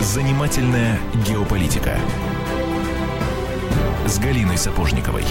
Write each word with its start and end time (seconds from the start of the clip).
Занимательная 0.00 0.98
геополитика 1.26 1.92
с 4.06 4.18
Галиной 4.18 4.58
Сапожниковой. 4.58 5.24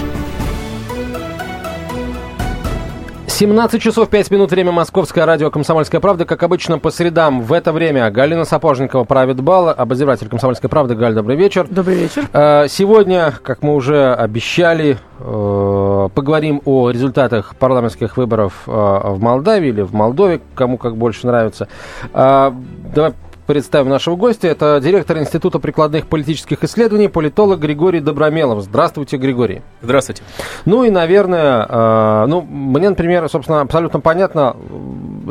17 3.41 3.81
часов 3.81 4.07
5 4.09 4.29
минут, 4.29 4.51
время 4.51 4.71
Московское 4.71 5.25
радио 5.25 5.49
«Комсомольская 5.49 5.99
правда». 5.99 6.25
Как 6.25 6.43
обычно, 6.43 6.77
по 6.77 6.91
средам 6.91 7.41
в 7.41 7.53
это 7.53 7.73
время 7.73 8.07
Галина 8.11 8.45
Сапожникова 8.45 9.03
правит 9.03 9.41
бал, 9.41 9.69
обозреватель 9.69 10.29
«Комсомольской 10.29 10.69
правды». 10.69 10.93
Галь, 10.93 11.15
добрый 11.15 11.37
вечер. 11.37 11.65
Добрый 11.67 11.95
вечер. 11.95 12.27
Э, 12.33 12.67
сегодня, 12.69 13.33
как 13.41 13.63
мы 13.63 13.73
уже 13.73 14.13
обещали, 14.13 14.99
э, 15.17 15.90
поговорим 16.09 16.61
о 16.65 16.89
результатах 16.89 17.55
парламентских 17.55 18.17
выборов 18.17 18.63
э, 18.67 18.71
в 18.71 19.21
Молдавии 19.21 19.69
или 19.69 19.81
в 19.81 19.93
Молдове, 19.93 20.41
кому 20.55 20.77
как 20.77 20.97
больше 20.97 21.27
нравится. 21.27 21.67
Давай 22.13 23.13
представим 23.51 23.89
нашего 23.89 24.15
гостя. 24.15 24.47
Это 24.47 24.79
директор 24.81 25.17
Института 25.17 25.59
прикладных 25.59 26.07
политических 26.07 26.63
исследований, 26.63 27.09
политолог 27.09 27.59
Григорий 27.59 27.99
Добромелов. 27.99 28.63
Здравствуйте, 28.63 29.17
Григорий. 29.17 29.61
Здравствуйте. 29.81 30.23
Ну 30.63 30.85
и, 30.85 30.89
наверное, 30.89 31.65
э, 31.67 32.25
ну, 32.27 32.41
мне, 32.41 32.89
например, 32.89 33.27
собственно, 33.27 33.59
абсолютно 33.59 33.99
понятно 33.99 34.55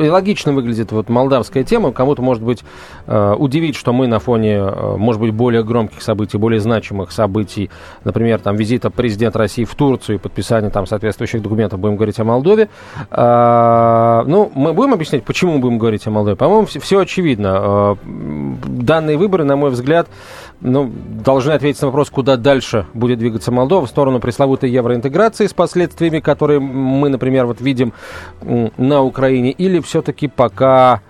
и 0.01 0.09
логично 0.09 0.53
выглядит 0.53 0.91
вот 0.91 1.09
молдавская 1.09 1.63
тема. 1.63 1.91
Кому-то, 1.91 2.21
может 2.21 2.43
быть, 2.43 2.63
э, 3.07 3.35
удивить, 3.37 3.75
что 3.75 3.93
мы 3.93 4.07
на 4.07 4.19
фоне, 4.19 4.55
э, 4.55 4.95
может 4.97 5.21
быть, 5.21 5.33
более 5.33 5.63
громких 5.63 6.01
событий, 6.01 6.37
более 6.37 6.59
значимых 6.59 7.11
событий, 7.11 7.69
например, 8.03 8.39
там, 8.39 8.55
визита 8.55 8.89
президента 8.89 9.39
России 9.39 9.63
в 9.63 9.75
Турцию 9.75 10.15
и 10.15 10.19
подписания 10.19 10.69
там 10.69 10.85
соответствующих 10.85 11.41
документов, 11.41 11.79
будем 11.79 11.95
говорить 11.95 12.19
о 12.19 12.23
Молдове. 12.23 12.69
Э, 13.09 14.23
ну, 14.25 14.51
мы 14.55 14.73
будем 14.73 14.93
объяснять, 14.93 15.23
почему 15.23 15.59
будем 15.59 15.77
говорить 15.77 16.05
о 16.07 16.11
Молдове? 16.11 16.35
По-моему, 16.35 16.65
все, 16.65 16.79
все 16.79 16.99
очевидно. 16.99 17.97
Данные 18.03 19.17
выборы, 19.17 19.43
на 19.43 19.55
мой 19.55 19.69
взгляд, 19.69 20.07
ну, 20.61 20.91
должны 21.25 21.51
ответить 21.51 21.81
на 21.81 21.87
вопрос, 21.87 22.09
куда 22.09 22.37
дальше 22.37 22.85
будет 22.93 23.19
двигаться 23.19 23.51
Молдова, 23.51 23.85
в 23.85 23.89
сторону 23.89 24.19
пресловутой 24.19 24.69
евроинтеграции 24.69 25.47
с 25.47 25.53
последствиями, 25.53 26.19
которые 26.19 26.59
мы, 26.59 27.09
например, 27.09 27.47
вот 27.47 27.61
видим 27.61 27.93
на 28.41 29.01
Украине, 29.01 29.51
или 29.51 29.79
все-таки 29.91 30.29
пока 30.29 31.01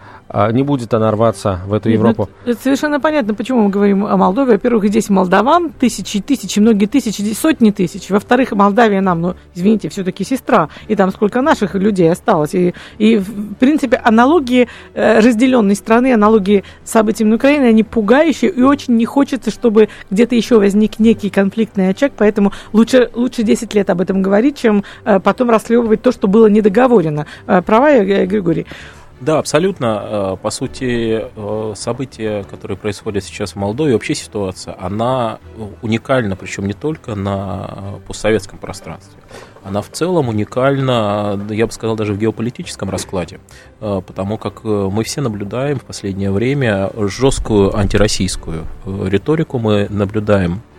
не 0.51 0.63
будет 0.63 0.93
она 0.93 1.11
рваться 1.11 1.59
в 1.65 1.73
эту 1.73 1.89
Нет, 1.89 1.99
ну, 1.99 2.07
Европу. 2.07 2.29
Это, 2.43 2.51
это 2.51 2.61
совершенно 2.61 2.99
понятно, 2.99 3.33
почему 3.33 3.63
мы 3.63 3.69
говорим 3.69 4.05
о 4.05 4.15
Молдове. 4.17 4.53
Во-первых, 4.53 4.85
здесь 4.85 5.09
молдаван 5.09 5.71
тысячи 5.71 6.17
и 6.17 6.21
тысячи, 6.21 6.59
многие 6.59 6.85
тысячи, 6.85 7.21
сотни 7.33 7.71
тысяч. 7.71 8.09
Во-вторых, 8.09 8.51
Молдавия 8.51 9.01
нам, 9.01 9.21
ну, 9.21 9.35
извините, 9.55 9.89
все-таки 9.89 10.23
сестра. 10.23 10.69
И 10.87 10.95
там 10.95 11.11
сколько 11.11 11.41
наших 11.41 11.75
людей 11.75 12.11
осталось. 12.11 12.53
И, 12.53 12.73
и 12.97 13.17
в 13.17 13.55
принципе, 13.55 13.97
аналогии 13.97 14.67
э, 14.93 15.19
разделенной 15.19 15.75
страны, 15.75 16.13
аналогии 16.13 16.63
с 16.83 16.91
событиями 16.91 17.31
на 17.31 17.35
Украине, 17.35 17.65
они 17.65 17.83
пугающие. 17.83 18.51
И 18.51 18.61
очень 18.61 18.95
не 18.95 19.05
хочется, 19.05 19.51
чтобы 19.51 19.89
где-то 20.09 20.35
еще 20.35 20.59
возник 20.59 20.99
некий 20.99 21.29
конфликтный 21.29 21.89
очаг. 21.89 22.13
Поэтому 22.17 22.53
лучше, 22.73 23.09
лучше 23.13 23.43
10 23.43 23.73
лет 23.73 23.89
об 23.89 24.01
этом 24.01 24.21
говорить, 24.21 24.57
чем 24.57 24.83
э, 25.03 25.19
потом 25.19 25.49
расхлебывать 25.49 26.01
то, 26.01 26.11
что 26.11 26.27
было 26.27 26.47
недоговорено. 26.47 27.25
Э, 27.47 27.61
права, 27.61 27.89
я, 27.89 28.25
Григорий? 28.25 28.65
Да, 29.21 29.37
абсолютно. 29.37 30.01
Э, 30.03 30.37
по 30.41 30.49
сути, 30.49 31.21
э, 31.23 31.73
события, 31.75 32.43
которые 32.43 32.75
происходят 32.75 33.23
сейчас 33.23 33.51
в 33.51 33.55
Молдове, 33.55 33.93
вообще 33.93 34.15
ситуация, 34.15 34.75
она 34.79 35.37
уникальна, 35.83 36.35
причем 36.35 36.65
не 36.65 36.73
только 36.73 37.13
на 37.13 37.99
постсоветском 38.07 38.57
пространстве. 38.57 39.21
Она 39.63 39.83
в 39.83 39.89
целом 39.91 40.29
уникальна, 40.29 41.39
я 41.51 41.67
бы 41.67 41.71
сказал, 41.71 41.95
даже 41.95 42.13
в 42.13 42.17
геополитическом 42.17 42.89
раскладе, 42.89 43.39
э, 43.79 44.01
потому 44.05 44.39
как 44.39 44.63
мы 44.63 45.03
все 45.03 45.21
наблюдаем 45.21 45.77
в 45.77 45.83
последнее 45.83 46.31
время 46.31 46.89
жесткую 46.97 47.77
антироссийскую 47.77 48.65
риторику, 48.85 49.59
мы 49.59 49.85
наблюдаем 49.89 50.63
Э, 50.63 50.70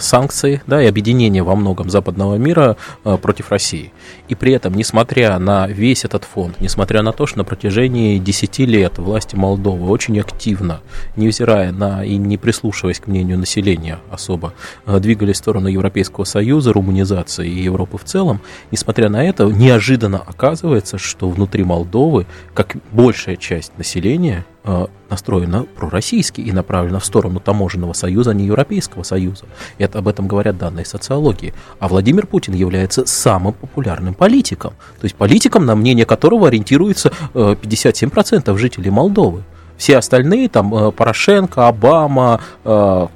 санкции 0.00 0.62
да, 0.66 0.82
и 0.82 0.86
объединение 0.86 1.42
во 1.42 1.54
многом 1.54 1.90
западного 1.90 2.36
мира 2.36 2.76
э, 3.04 3.16
против 3.20 3.50
России. 3.50 3.92
И 4.28 4.34
при 4.34 4.52
этом, 4.52 4.74
несмотря 4.74 5.38
на 5.38 5.66
весь 5.66 6.04
этот 6.04 6.24
фонд, 6.24 6.60
несмотря 6.60 7.02
на 7.02 7.12
то, 7.12 7.26
что 7.26 7.38
на 7.38 7.44
протяжении 7.44 8.18
10 8.18 8.58
лет 8.60 8.98
власти 8.98 9.36
Молдовы 9.36 9.88
очень 9.88 10.18
активно, 10.20 10.80
невзирая 11.16 11.72
на 11.72 12.04
и 12.04 12.16
не 12.16 12.36
прислушиваясь 12.38 13.00
к 13.00 13.06
мнению 13.06 13.38
населения 13.38 13.98
особо, 14.10 14.54
э, 14.86 14.98
двигались 14.98 15.36
в 15.36 15.38
сторону 15.38 15.68
Европейского 15.68 16.24
Союза, 16.24 16.72
руманизации 16.72 17.48
и 17.48 17.62
Европы 17.62 17.98
в 17.98 18.04
целом, 18.04 18.40
несмотря 18.70 19.08
на 19.08 19.24
это, 19.24 19.44
неожиданно 19.44 20.18
оказывается, 20.18 20.98
что 20.98 21.28
внутри 21.28 21.64
Молдовы, 21.64 22.26
как 22.54 22.76
большая 22.92 23.36
часть 23.36 23.76
населения, 23.78 24.44
Э, 24.66 24.86
настроена 25.14 25.64
пророссийски 25.76 26.40
и 26.40 26.52
направлена 26.52 26.98
в 26.98 27.04
сторону 27.04 27.40
таможенного 27.40 27.92
союза, 27.92 28.30
а 28.30 28.34
не 28.34 28.46
Европейского 28.46 29.04
союза. 29.04 29.44
Это 29.78 29.98
об 30.00 30.08
этом 30.08 30.26
говорят 30.26 30.58
данные 30.58 30.84
социологии. 30.84 31.54
А 31.78 31.86
Владимир 31.88 32.26
Путин 32.26 32.54
является 32.54 33.06
самым 33.06 33.52
популярным 33.52 34.14
политиком. 34.14 34.72
То 35.00 35.04
есть 35.04 35.14
политиком, 35.14 35.66
на 35.66 35.76
мнение 35.76 36.04
которого 36.04 36.48
ориентируется 36.48 37.12
57% 37.34 38.54
э, 38.54 38.58
жителей 38.58 38.90
Молдовы. 38.90 39.42
Все 39.76 39.98
остальные, 39.98 40.48
там, 40.48 40.74
э, 40.74 40.90
Порошенко, 40.90 41.68
Обама, 41.68 42.40
Э, 42.64 43.08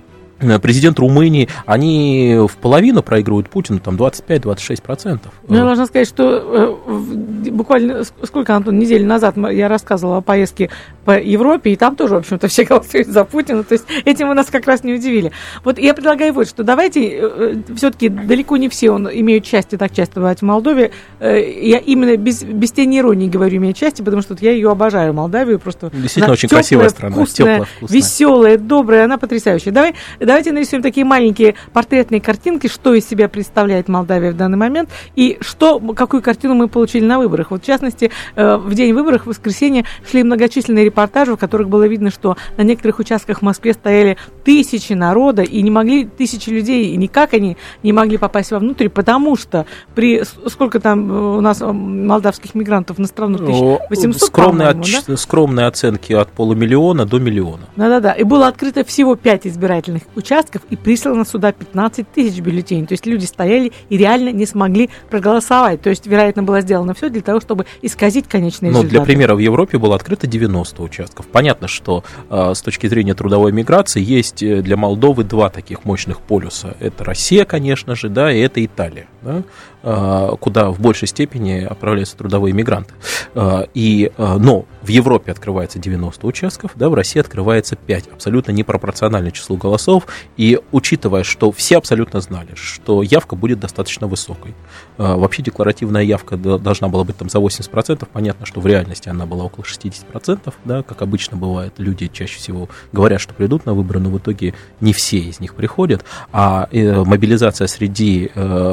президент 0.63 0.99
Румынии, 0.99 1.49
они 1.67 2.37
в 2.49 2.57
половину 2.57 3.03
проигрывают 3.03 3.49
Путину, 3.49 3.81
там 3.81 3.97
25-26%. 3.97 5.21
Ну, 5.49 5.57
я 5.57 5.65
должна 5.65 5.87
сказать, 5.87 6.09
что 6.09 6.79
э, 6.87 7.51
буквально 7.51 8.05
сколько, 8.23 8.55
Антон, 8.55 8.79
неделю 8.79 9.07
назад 9.07 9.37
я 9.37 9.69
рассказывала 9.69 10.19
о 10.19 10.21
поездке 10.21 10.71
по 11.05 11.19
Европе, 11.19 11.73
и 11.73 11.77
там 11.77 11.97
тоже, 11.97 12.15
в 12.15 12.19
общем-то, 12.19 12.49
все 12.49 12.65
голосуют 12.69 13.09
за 13.09 13.25
Путина, 13.25 13.65
то 13.65 13.73
есть 13.73 13.85
этим 14.05 14.29
вы 14.29 14.35
нас 14.35 14.47
как 14.47 14.67
раз 14.67 14.85
не 14.85 14.95
удивили. 14.95 15.33
Вот 15.65 15.79
я 15.79 15.95
предлагаю 15.95 16.33
вот, 16.33 16.49
что 16.49 16.63
давайте, 16.63 17.09
э, 17.11 17.55
все-таки 17.77 18.09
далеко 18.09 18.57
не 18.57 18.69
все 18.69 18.91
он, 18.91 19.09
имеют 19.09 19.47
счастье 19.47 19.79
так 19.79 19.93
часто 19.95 20.21
бывать 20.21 20.41
в 20.41 20.45
Молдове, 20.45 20.93
я 21.21 21.79
именно 21.79 22.17
без, 22.17 22.43
без 22.43 22.73
тени 22.73 22.99
иронии 22.99 23.29
говорю 23.29 23.59
имеют 23.59 23.77
счастье, 23.77 24.05
потому 24.05 24.23
что 24.23 24.35
вот 24.35 24.43
я 24.43 24.53
ее 24.53 24.71
обожаю, 24.71 25.13
Молдавию, 25.13 25.59
просто... 25.59 25.91
Действительно 25.93 26.33
очень 26.33 26.49
теплая, 26.49 26.63
красивая 26.63 26.89
страна, 26.91 27.15
вкусная, 27.15 27.47
теплая, 27.47 27.69
вкусная. 27.77 27.97
веселая, 27.99 28.59
добрая, 28.59 29.05
она 29.05 29.19
потрясающая. 29.19 29.73
Давай 29.73 29.95
Давайте 30.29 30.53
нарисуем 30.53 30.83
такие 30.83 31.07
маленькие 31.07 31.55
портретные 31.73 32.21
картинки, 32.21 32.67
что 32.67 32.93
из 32.93 33.09
себя 33.09 33.31
представляет 33.31 33.89
Молдавия 33.89 34.31
в 34.31 34.37
данный 34.37 34.59
момент 34.59 34.91
и 35.17 35.39
что, 35.41 35.81
какую 35.97 36.23
картину 36.23 36.53
мы 36.53 36.69
получили 36.69 37.03
на 37.03 37.19
выборах. 37.19 37.51
Вот 37.51 37.63
в 37.63 37.67
частности, 37.67 38.11
э, 38.37 38.57
в 38.57 38.75
день 38.75 38.93
выборов, 38.93 39.23
в 39.23 39.29
воскресенье, 39.29 39.87
шли 40.07 40.23
многочисленные 40.23 40.85
репортажи, 40.85 41.33
в 41.33 41.39
которых 41.39 41.71
было 41.71 41.85
видно, 41.85 42.11
что 42.11 42.37
на 42.59 42.63
некоторых 42.63 42.99
участках 42.99 43.39
в 43.39 43.43
Москве 43.43 43.73
стояли 43.73 44.19
тысячи 44.45 44.93
народа 44.93 45.41
и 45.41 45.63
не 45.63 45.71
могли, 45.71 46.05
тысячи 46.05 46.51
людей, 46.51 46.93
и 46.93 46.97
никак 46.99 47.33
они 47.33 47.57
не 47.83 47.95
могли 47.95 48.19
попасть 48.19 48.51
вовнутрь, 48.51 48.91
потому 48.91 49.35
что 49.35 49.65
при, 49.95 50.25
сколько 50.47 50.79
там 50.79 51.11
э, 51.11 51.37
у 51.39 51.41
нас 51.41 51.63
э, 51.63 51.73
молдавских 51.73 52.55
мигрантов 52.55 52.99
на 52.99 53.07
страну, 53.07 53.37
1800, 53.37 54.29
скромные, 54.29 54.69
от, 54.69 54.81
да? 55.07 55.17
скромные 55.17 55.67
оценки 55.69 56.13
от 56.13 56.29
полумиллиона 56.33 57.07
до 57.07 57.19
миллиона. 57.19 57.63
Да-да-да, 57.77 58.13
и 58.13 58.25
было 58.25 58.49
открыто 58.49 58.85
всего 58.85 59.17
5 59.17 59.47
избирательных 59.47 60.03
участков 60.19 60.63
и 60.69 60.77
прислано 60.77 61.25
сюда 61.25 61.53
15 61.53 62.11
тысяч 62.13 62.41
бюллетеней. 62.41 62.87
То 62.87 62.93
есть 62.93 63.07
люди 63.07 63.25
стояли 63.25 63.73
и 63.89 63.97
реально 63.97 64.31
не 64.31 64.45
смогли 64.45 64.91
проголосовать. 65.09 65.81
То 65.81 65.91
есть, 65.91 66.07
вероятно, 66.07 66.43
было 66.43 66.61
сделано 66.61 66.95
все 66.95 67.09
для 67.09 67.23
того, 67.23 67.41
чтобы 67.41 67.65
исказить 67.81 68.29
конечные 68.29 68.71
результаты. 68.71 68.87
Ну, 68.87 68.91
для 68.91 69.05
примера, 69.05 69.35
в 69.35 69.39
Европе 69.39 69.79
было 69.79 69.95
открыто 69.95 70.27
90 70.27 70.83
участков. 70.83 71.27
Понятно, 71.27 71.69
что 71.69 72.05
э, 72.29 72.53
с 72.55 72.61
точки 72.61 72.87
зрения 72.89 73.15
трудовой 73.15 73.53
миграции 73.53 74.03
есть 74.03 74.43
э, 74.43 74.61
для 74.61 74.77
Молдовы 74.77 75.25
два 75.25 75.49
таких 75.49 75.85
мощных 75.85 76.21
полюса. 76.21 76.77
Это 76.81 77.05
Россия, 77.05 77.45
конечно 77.45 77.95
же, 77.95 78.09
да, 78.09 78.33
и 78.33 78.41
это 78.41 78.65
Италия. 78.65 79.07
Да? 79.23 79.43
Э, 79.83 80.35
куда 80.41 80.71
в 80.71 80.81
большей 80.81 81.07
степени 81.07 81.61
отправляются 81.61 82.17
трудовые 82.17 82.53
мигранты. 82.53 82.93
Э, 83.35 83.65
и, 83.75 84.11
э, 84.17 84.37
но 84.39 84.67
в 84.83 84.89
Европе 84.89 85.31
открывается 85.31 85.79
90 85.79 86.27
участков, 86.27 86.73
да, 86.75 86.89
в 86.89 86.95
России 86.95 87.21
открывается 87.21 87.77
5, 87.77 88.09
абсолютно 88.09 88.51
непропорциональное 88.53 89.31
число 89.31 89.57
голосов, 89.57 90.07
и 90.37 90.59
учитывая, 90.73 91.23
что 91.23 91.53
все 91.53 91.79
абсолютно 91.79 92.21
знали, 92.21 92.51
что 92.55 93.03
явка 93.03 93.37
будет 93.37 93.61
достаточно 93.61 94.07
высокой. 94.07 94.55
Вообще 94.97 95.43
декларативная 95.43 96.03
явка 96.03 96.37
должна 96.37 96.89
была 96.89 97.05
быть 97.05 97.17
там 97.17 97.29
за 97.29 97.39
80%, 97.39 98.07
понятно, 98.13 98.47
что 98.47 98.61
в 98.61 98.67
реальности 98.67 99.09
она 99.09 99.27
была 99.27 99.45
около 99.45 99.65
60%, 99.65 100.53
да, 100.65 100.83
как 100.83 101.03
обычно 101.03 101.37
бывает, 101.37 101.75
люди 101.79 102.09
чаще 102.13 102.39
всего 102.39 102.69
говорят, 102.93 103.21
что 103.21 103.35
придут 103.35 103.67
на 103.67 103.75
выборы, 103.75 104.01
но 104.01 104.11
в 104.11 104.19
итоге 104.19 104.55
не 104.81 104.93
все 104.93 105.19
из 105.19 105.41
них 105.41 105.55
приходят, 105.55 106.05
а 106.33 106.69
мобилизация 106.73 107.67
среди 107.67 108.31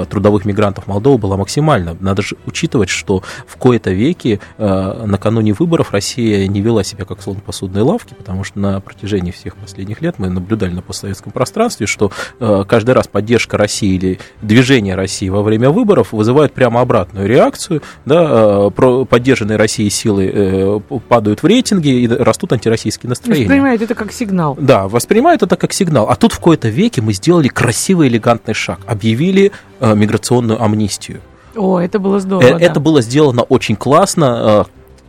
трудовых 0.09 0.34
трудовых 0.35 0.45
мигрантов 0.45 0.87
Молдовы 0.87 1.17
была 1.17 1.37
максимальна. 1.37 1.95
Надо 1.99 2.21
же 2.21 2.35
учитывать, 2.45 2.89
что 2.89 3.23
в 3.47 3.57
кои-то 3.57 3.91
веки 3.91 4.39
накануне 4.57 5.53
выборов 5.53 5.91
Россия 5.91 6.47
не 6.47 6.61
вела 6.61 6.83
себя 6.83 7.05
как 7.05 7.21
слон 7.21 7.37
посудной 7.37 7.81
лавки, 7.81 8.13
потому 8.13 8.43
что 8.43 8.59
на 8.59 8.81
протяжении 8.81 9.31
всех 9.31 9.55
последних 9.55 10.01
лет 10.01 10.15
мы 10.17 10.29
наблюдали 10.29 10.73
на 10.73 10.81
постсоветском 10.81 11.31
пространстве, 11.31 11.85
что 11.85 12.11
каждый 12.39 12.91
раз 12.91 13.07
поддержка 13.07 13.57
России 13.57 13.95
или 13.95 14.19
движение 14.41 14.95
России 14.95 15.29
во 15.29 15.41
время 15.41 15.69
выборов 15.69 16.11
вызывает 16.11 16.53
прямо 16.53 16.81
обратную 16.81 17.27
реакцию, 17.27 17.81
да, 18.05 18.69
поддержанные 18.69 19.57
Россией 19.57 19.89
силы 19.89 20.81
падают 21.07 21.43
в 21.43 21.45
рейтинге 21.45 21.91
и 22.01 22.07
растут 22.07 22.53
антироссийские 22.53 23.09
настроения. 23.09 23.45
Воспринимают 23.45 23.81
это 23.81 23.95
как 23.95 24.11
сигнал. 24.11 24.57
Да, 24.59 24.87
воспринимают 24.87 25.43
это 25.43 25.55
как 25.55 25.73
сигнал. 25.73 26.09
А 26.09 26.15
тут 26.15 26.33
в 26.33 26.39
кои-то 26.39 26.67
веке 26.67 27.01
мы 27.01 27.13
сделали 27.13 27.47
красивый, 27.47 28.07
элегантный 28.07 28.53
шаг. 28.53 28.79
Объявили 28.85 29.51
э, 29.74 29.74
миграционную 29.79 30.61
амнистию. 30.61 31.21
О, 31.55 31.79
это 31.79 31.99
было 31.99 32.19
здорово. 32.19 32.57
Э, 32.57 32.59
это 32.59 32.75
да. 32.75 32.79
было 32.79 33.01
сделано 33.01 33.43
очень 33.43 33.75
классно. 33.75 34.65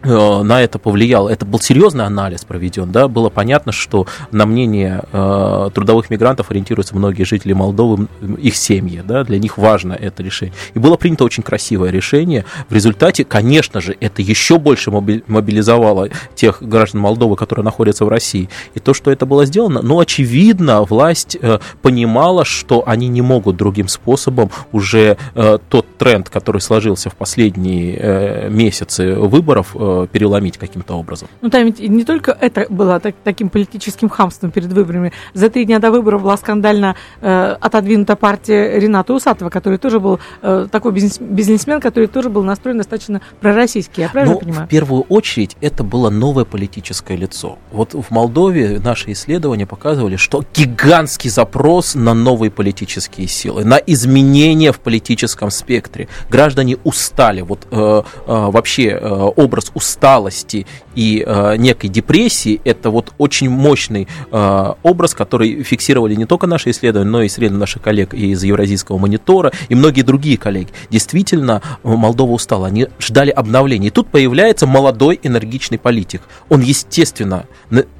Э, 0.06 0.42
на 0.42 0.62
это 0.62 0.78
повлиял. 0.78 1.28
Это 1.28 1.44
был 1.44 1.58
серьезный 1.58 2.04
анализ 2.04 2.44
проведен, 2.44 2.92
да, 2.92 3.08
было 3.08 3.28
понятно, 3.28 3.72
что 3.72 4.06
на 4.30 4.46
мнение 4.46 5.02
э, 5.12 5.70
трудовых 5.74 6.10
мигрантов 6.10 6.50
ориентируются 6.50 6.94
многие 6.94 7.24
жители 7.24 7.52
Молдовы, 7.52 8.06
их 8.38 8.54
семьи, 8.56 9.02
да, 9.04 9.24
для 9.24 9.38
них 9.38 9.58
важно 9.58 9.94
это 9.94 10.22
решение. 10.22 10.54
И 10.74 10.78
было 10.78 10.96
принято 10.96 11.24
очень 11.24 11.42
красивое 11.42 11.90
решение. 11.90 12.44
В 12.68 12.74
результате, 12.74 13.24
конечно 13.24 13.80
же, 13.80 13.96
это 14.00 14.22
еще 14.22 14.58
больше 14.58 14.90
мобилизовало 14.90 16.10
тех 16.34 16.62
граждан 16.62 17.00
Молдовы, 17.00 17.34
которые 17.36 17.64
находятся 17.64 18.04
в 18.04 18.08
России. 18.08 18.48
И 18.74 18.80
то, 18.80 18.94
что 18.94 19.10
это 19.10 19.26
было 19.26 19.44
сделано, 19.44 19.82
ну, 19.82 19.98
очевидно, 19.98 20.82
власть 20.82 21.36
э, 21.40 21.58
понимала, 21.82 22.44
что 22.44 22.84
они 22.86 23.08
не 23.08 23.22
могут 23.22 23.56
другим 23.56 23.88
способом 23.88 24.50
уже 24.70 25.16
э, 25.34 25.58
тот 25.68 25.86
тренд, 25.98 26.28
который 26.28 26.60
сложился 26.60 27.10
в 27.10 27.16
последние 27.16 27.96
э, 27.98 28.48
месяцы 28.50 29.14
выборов, 29.14 29.74
э, 29.74 29.95
переломить 30.04 30.58
каким-то 30.58 30.94
образом. 30.94 31.28
Ну, 31.40 31.50
там 31.50 31.64
ведь 31.64 31.80
не 31.80 32.04
только 32.04 32.36
это 32.38 32.66
было 32.68 33.00
так, 33.00 33.14
таким 33.24 33.48
политическим 33.48 34.08
хамством 34.08 34.50
перед 34.50 34.72
выборами. 34.72 35.12
За 35.34 35.48
три 35.48 35.64
дня 35.64 35.78
до 35.78 35.90
выборов 35.90 36.22
была 36.22 36.36
скандально 36.36 36.96
э, 37.20 37.56
отодвинута 37.60 38.16
партия 38.16 38.78
Рената 38.78 39.14
Усатова, 39.14 39.50
который 39.50 39.78
тоже 39.78 40.00
был 40.00 40.20
э, 40.42 40.68
такой 40.70 40.92
бизнес, 40.92 41.18
бизнесмен, 41.18 41.80
который 41.80 42.08
тоже 42.08 42.30
был 42.30 42.42
настроен 42.42 42.78
достаточно 42.78 43.20
пророссийский. 43.40 44.02
Я 44.04 44.08
правильно 44.08 44.34
ну, 44.34 44.40
понимаю? 44.40 44.66
в 44.66 44.70
первую 44.70 45.02
очередь 45.02 45.56
это 45.60 45.84
было 45.84 46.10
новое 46.10 46.44
политическое 46.44 47.16
лицо. 47.16 47.58
Вот 47.72 47.94
в 47.94 48.10
Молдове 48.10 48.80
наши 48.80 49.12
исследования 49.12 49.66
показывали, 49.66 50.16
что 50.16 50.44
гигантский 50.54 51.30
запрос 51.30 51.94
на 51.94 52.14
новые 52.14 52.50
политические 52.50 53.28
силы, 53.28 53.64
на 53.64 53.76
изменения 53.76 54.72
в 54.72 54.80
политическом 54.80 55.50
спектре. 55.50 56.08
Граждане 56.30 56.76
устали. 56.84 57.42
Вот 57.42 57.66
э, 57.70 57.76
э, 57.76 58.02
вообще 58.26 58.88
э, 58.88 59.30
образ 59.36 59.70
усталости 59.76 60.66
и 60.96 61.22
э, 61.24 61.56
некой 61.58 61.88
депрессии, 61.88 62.60
это 62.64 62.90
вот 62.90 63.12
очень 63.18 63.48
мощный 63.48 64.08
э, 64.32 64.72
образ, 64.82 65.14
который 65.14 65.62
фиксировали 65.62 66.14
не 66.14 66.24
только 66.24 66.46
наши 66.46 66.70
исследования, 66.70 67.10
но 67.10 67.22
и 67.22 67.28
исследования 67.28 67.60
наших 67.60 67.82
коллег 67.82 68.14
из 68.14 68.42
Евразийского 68.42 68.98
монитора 68.98 69.52
и 69.68 69.74
многие 69.74 70.02
другие 70.02 70.38
коллеги. 70.38 70.70
Действительно, 70.90 71.62
Молдова 71.84 72.32
устала, 72.32 72.66
они 72.66 72.88
ждали 72.98 73.30
обновления. 73.30 73.88
И 73.88 73.90
тут 73.90 74.08
появляется 74.08 74.66
молодой 74.66 75.20
энергичный 75.22 75.78
политик. 75.78 76.22
Он, 76.48 76.62
естественно, 76.62 77.44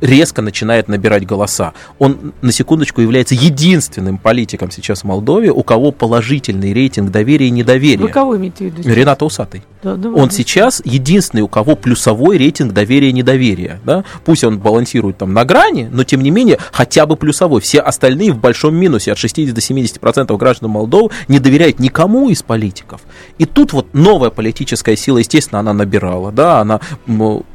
резко 0.01 0.41
начинает 0.43 0.89
набирать 0.89 1.27
голоса. 1.27 1.75
Он, 1.99 2.33
на 2.41 2.51
секундочку, 2.51 3.03
является 3.03 3.35
единственным 3.35 4.17
политиком 4.17 4.71
сейчас 4.71 5.03
в 5.03 5.05
Молдове, 5.05 5.53
у 5.53 5.63
кого 5.63 5.93
положительный 5.93 6.73
рейтинг 6.73 7.11
доверия 7.11 7.49
и 7.49 7.51
недоверия. 7.51 8.03
Вы 8.03 8.09
кого 8.09 8.37
имеете 8.37 8.71
в 8.71 8.75
виду? 8.75 8.89
Рената 8.89 9.27
Усатый. 9.27 9.63
Да, 9.83 9.95
да, 9.95 10.09
он 10.09 10.31
сейчас 10.31 10.81
единственный, 10.85 11.43
у 11.43 11.49
кого 11.49 11.77
плюсовой 11.77 12.39
рейтинг 12.39 12.73
доверия 12.73 12.86
и 12.87 13.13
недоверия. 13.13 13.81
Да? 13.85 14.05
Пусть 14.25 14.45
он 14.45 14.59
балансирует 14.59 15.19
там 15.19 15.33
на 15.33 15.45
грани, 15.45 15.89
но 15.91 16.05
тем 16.05 16.23
не 16.23 16.31
менее 16.31 16.59
хотя 16.73 17.07
бы 17.07 17.17
плюсовой. 17.17 17.61
Все 17.61 17.81
остальные 17.81 18.33
в 18.33 18.39
большом 18.39 18.75
минусе. 18.75 19.13
От 19.13 19.19
60 19.19 19.55
до 19.55 19.61
70% 19.61 20.37
граждан 20.37 20.71
Молдовы 20.71 21.11
не 21.29 21.39
доверяют 21.39 21.79
никому 21.79 22.29
из 22.29 22.43
политиков. 22.43 23.03
И 23.39 23.45
тут 23.45 23.73
вот 23.73 23.95
новая 23.95 24.31
политическая 24.31 24.97
сила, 24.97 25.19
естественно, 25.19 25.61
она 25.61 25.73
набирала. 25.73 26.33
Да? 26.33 26.61
Она 26.61 26.81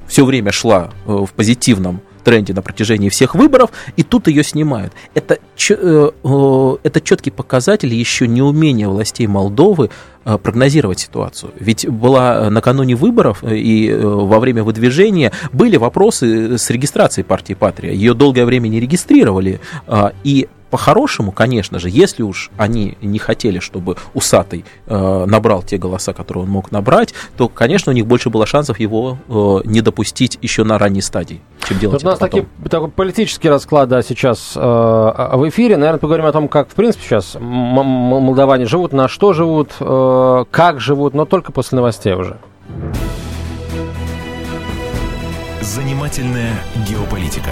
все 0.08 0.26
время 0.26 0.52
шла 0.52 0.92
э, 1.06 1.12
в 1.12 1.32
позитивном 1.34 2.02
тренде 2.22 2.54
на 2.54 2.62
протяжении 2.62 3.10
всех 3.10 3.36
выборов, 3.36 3.72
и 3.96 4.04
тут 4.04 4.28
ее 4.28 4.44
снимают. 4.44 4.94
Это, 5.14 5.40
э, 5.70 6.12
это 6.84 7.02
четкий 7.02 7.32
показатель 7.32 7.94
еще 7.94 8.28
неумения 8.28 8.88
властей 8.88 9.28
Молдовы 9.28 9.86
э, 9.86 9.90
прогнозировать 10.24 11.00
ситуацию. 11.00 11.52
Ведь 11.60 11.88
была 11.88 12.50
накануне 12.50 12.96
выборов 12.96 13.44
и 13.44 13.92
во 14.02 14.40
время 14.40 14.64
выдвижения 14.64 15.32
были 15.52 15.78
вопросы 15.78 16.58
с 16.58 16.70
регистрацией 16.70 17.26
партии 17.26 17.54
«Патрия». 17.54 17.94
Ее 17.94 18.14
долгое 18.14 18.46
время 18.46 18.68
не 18.68 18.80
регистрировали, 18.80 19.60
и 20.24 20.48
по-хорошему, 20.72 21.32
конечно 21.32 21.78
же, 21.80 21.90
если 21.90 22.24
уж 22.24 22.50
они 22.58 22.98
не 23.02 23.20
хотели, 23.20 23.60
чтобы 23.60 23.98
Усатый 24.14 24.66
э, 24.88 25.26
набрал 25.28 25.62
те 25.62 25.78
голоса, 25.78 26.14
которые 26.14 26.46
он 26.46 26.50
мог 26.50 26.72
набрать, 26.72 27.14
то, 27.38 27.50
конечно, 27.50 27.92
у 27.92 27.96
них 27.96 28.08
больше 28.08 28.30
было 28.30 28.46
шансов 28.46 28.80
его 28.80 29.18
э, 29.28 29.58
не 29.66 29.82
допустить 29.82 30.40
еще 30.42 30.64
на 30.64 30.80
ранней 30.80 31.02
стадии, 31.02 31.42
чем 31.68 31.78
делать 31.78 32.02
вот 32.02 32.08
У 32.08 32.10
нас 32.12 32.20
такие, 32.20 32.48
такой 32.70 32.90
политический 32.90 33.50
расклад 33.50 33.90
да, 33.90 34.02
сейчас 34.02 34.54
э, 34.56 34.60
в 34.60 35.50
эфире. 35.50 35.76
Наверное, 35.76 36.00
поговорим 36.00 36.26
о 36.26 36.32
том, 36.32 36.48
как, 36.48 36.70
в 36.70 36.74
принципе, 36.74 37.04
сейчас 37.04 37.36
молдаване 37.40 38.66
живут, 38.66 38.94
на 38.94 39.10
что 39.10 39.34
живут, 39.34 39.74
э, 39.80 40.46
как 40.50 40.80
живут, 40.80 41.14
но 41.14 41.26
только 41.26 41.52
после 41.52 41.76
новостей 41.76 42.14
уже. 42.14 42.38
Занимательная 45.62 46.54
геополитика. 46.88 47.52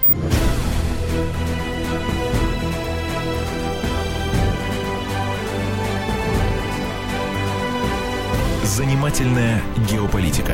Занимательная 8.71 9.61
геополитика 9.91 10.53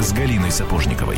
с 0.00 0.12
Галиной 0.12 0.50
Сапожниковой. 0.50 1.16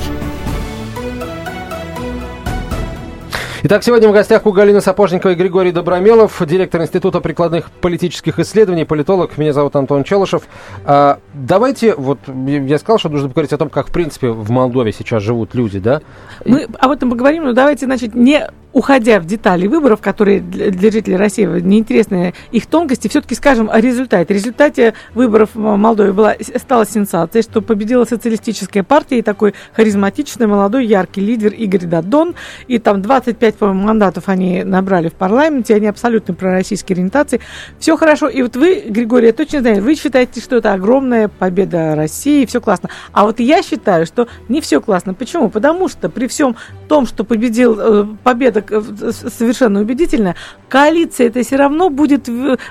Итак, 3.62 3.82
сегодня 3.82 4.10
в 4.10 4.12
гостях 4.12 4.44
у 4.44 4.52
Галины 4.52 4.82
Сапожниковой 4.82 5.36
Григорий 5.36 5.72
Добромелов, 5.72 6.46
директор 6.46 6.82
Института 6.82 7.22
прикладных 7.22 7.70
политических 7.70 8.38
исследований, 8.38 8.84
политолог. 8.84 9.38
Меня 9.38 9.54
зовут 9.54 9.74
Антон 9.74 10.04
Челышев. 10.04 10.42
А, 10.84 11.18
давайте, 11.32 11.94
вот 11.94 12.18
я 12.26 12.78
сказал, 12.78 12.98
что 12.98 13.08
нужно 13.08 13.30
поговорить 13.30 13.54
о 13.54 13.56
том, 13.56 13.70
как, 13.70 13.88
в 13.88 13.90
принципе, 13.90 14.28
в 14.28 14.50
Молдове 14.50 14.92
сейчас 14.92 15.22
живут 15.22 15.54
люди, 15.54 15.78
да? 15.78 16.02
Мы 16.44 16.68
об 16.78 16.90
этом 16.90 17.08
поговорим, 17.08 17.44
но 17.44 17.54
давайте, 17.54 17.86
значит, 17.86 18.14
не 18.14 18.50
уходя 18.74 19.20
в 19.20 19.24
детали 19.24 19.66
выборов, 19.66 20.02
которые 20.02 20.40
для, 20.40 20.70
для 20.70 20.90
жителей 20.90 21.16
России 21.16 21.46
неинтересны 21.46 22.34
их 22.50 22.66
тонкости, 22.66 23.08
все-таки 23.08 23.34
скажем 23.34 23.70
о 23.70 23.80
результате. 23.80 24.34
В 24.34 24.36
результате 24.36 24.94
выборов 25.14 25.50
в 25.54 25.76
Молдове 25.76 26.12
была, 26.12 26.34
стала 26.56 26.84
сенсацией, 26.84 27.42
что 27.42 27.62
победила 27.62 28.04
социалистическая 28.04 28.82
партия 28.82 29.20
и 29.20 29.22
такой 29.22 29.54
харизматичный, 29.72 30.46
молодой, 30.46 30.86
яркий 30.86 31.20
лидер 31.20 31.52
Игорь 31.52 31.86
Дадон. 31.86 32.34
И 32.66 32.78
там 32.78 33.00
25, 33.00 33.54
по-моему, 33.54 33.86
мандатов 33.86 34.28
они 34.28 34.64
набрали 34.64 35.08
в 35.08 35.14
парламенте, 35.14 35.76
они 35.76 35.86
абсолютно 35.86 36.34
пророссийской 36.34 36.96
ориентации. 36.96 37.40
Все 37.78 37.96
хорошо. 37.96 38.28
И 38.28 38.42
вот 38.42 38.56
вы, 38.56 38.82
Григорий, 38.86 39.28
я 39.28 39.32
точно 39.32 39.60
знаю, 39.60 39.82
вы 39.82 39.94
считаете, 39.94 40.40
что 40.40 40.56
это 40.56 40.72
огромная 40.72 41.28
победа 41.28 41.94
России, 41.94 42.44
все 42.44 42.60
классно. 42.60 42.90
А 43.12 43.24
вот 43.24 43.38
я 43.38 43.62
считаю, 43.62 44.04
что 44.04 44.26
не 44.48 44.60
все 44.60 44.80
классно. 44.80 45.14
Почему? 45.14 45.48
Потому 45.48 45.88
что 45.88 46.08
при 46.08 46.26
всем 46.26 46.56
том, 46.88 47.06
что 47.06 47.24
победил, 47.24 47.78
э, 47.78 48.06
победа 48.22 48.64
э, 48.68 49.12
совершенно 49.12 49.80
убедительная, 49.80 50.36
коалиция 50.68 51.28
это 51.28 51.42
все 51.42 51.56
равно 51.56 51.90
будет 51.90 52.28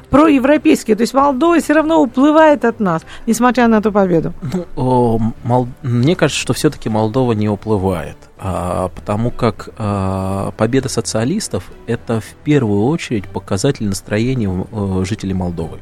проевропейская. 0.10 0.96
То 0.96 1.02
есть 1.02 1.14
Молдова 1.14 1.60
все 1.60 1.74
равно 1.74 2.02
уплывает 2.02 2.66
от 2.66 2.80
нас, 2.80 3.04
несмотря 3.28 3.68
на 3.68 3.76
эту 3.76 3.92
победу. 3.92 4.34
Ну, 4.76 5.34
Мол... 5.44 5.68
Мне 5.82 6.16
кажется, 6.16 6.42
что 6.42 6.54
все-таки 6.54 6.90
Молдова 6.90 7.34
не 7.34 7.50
уплывает. 7.50 8.18
А, 8.46 8.90
потому 8.90 9.32
как 9.32 9.70
а, 9.78 10.52
победа 10.58 10.90
социалистов 10.90 11.72
это 11.88 12.20
в 12.20 12.36
первую 12.44 12.84
очередь 12.86 13.26
показатель 13.30 13.86
настроения 13.86 14.50
э, 14.72 15.04
жителей 15.06 15.34
Молдовы. 15.34 15.80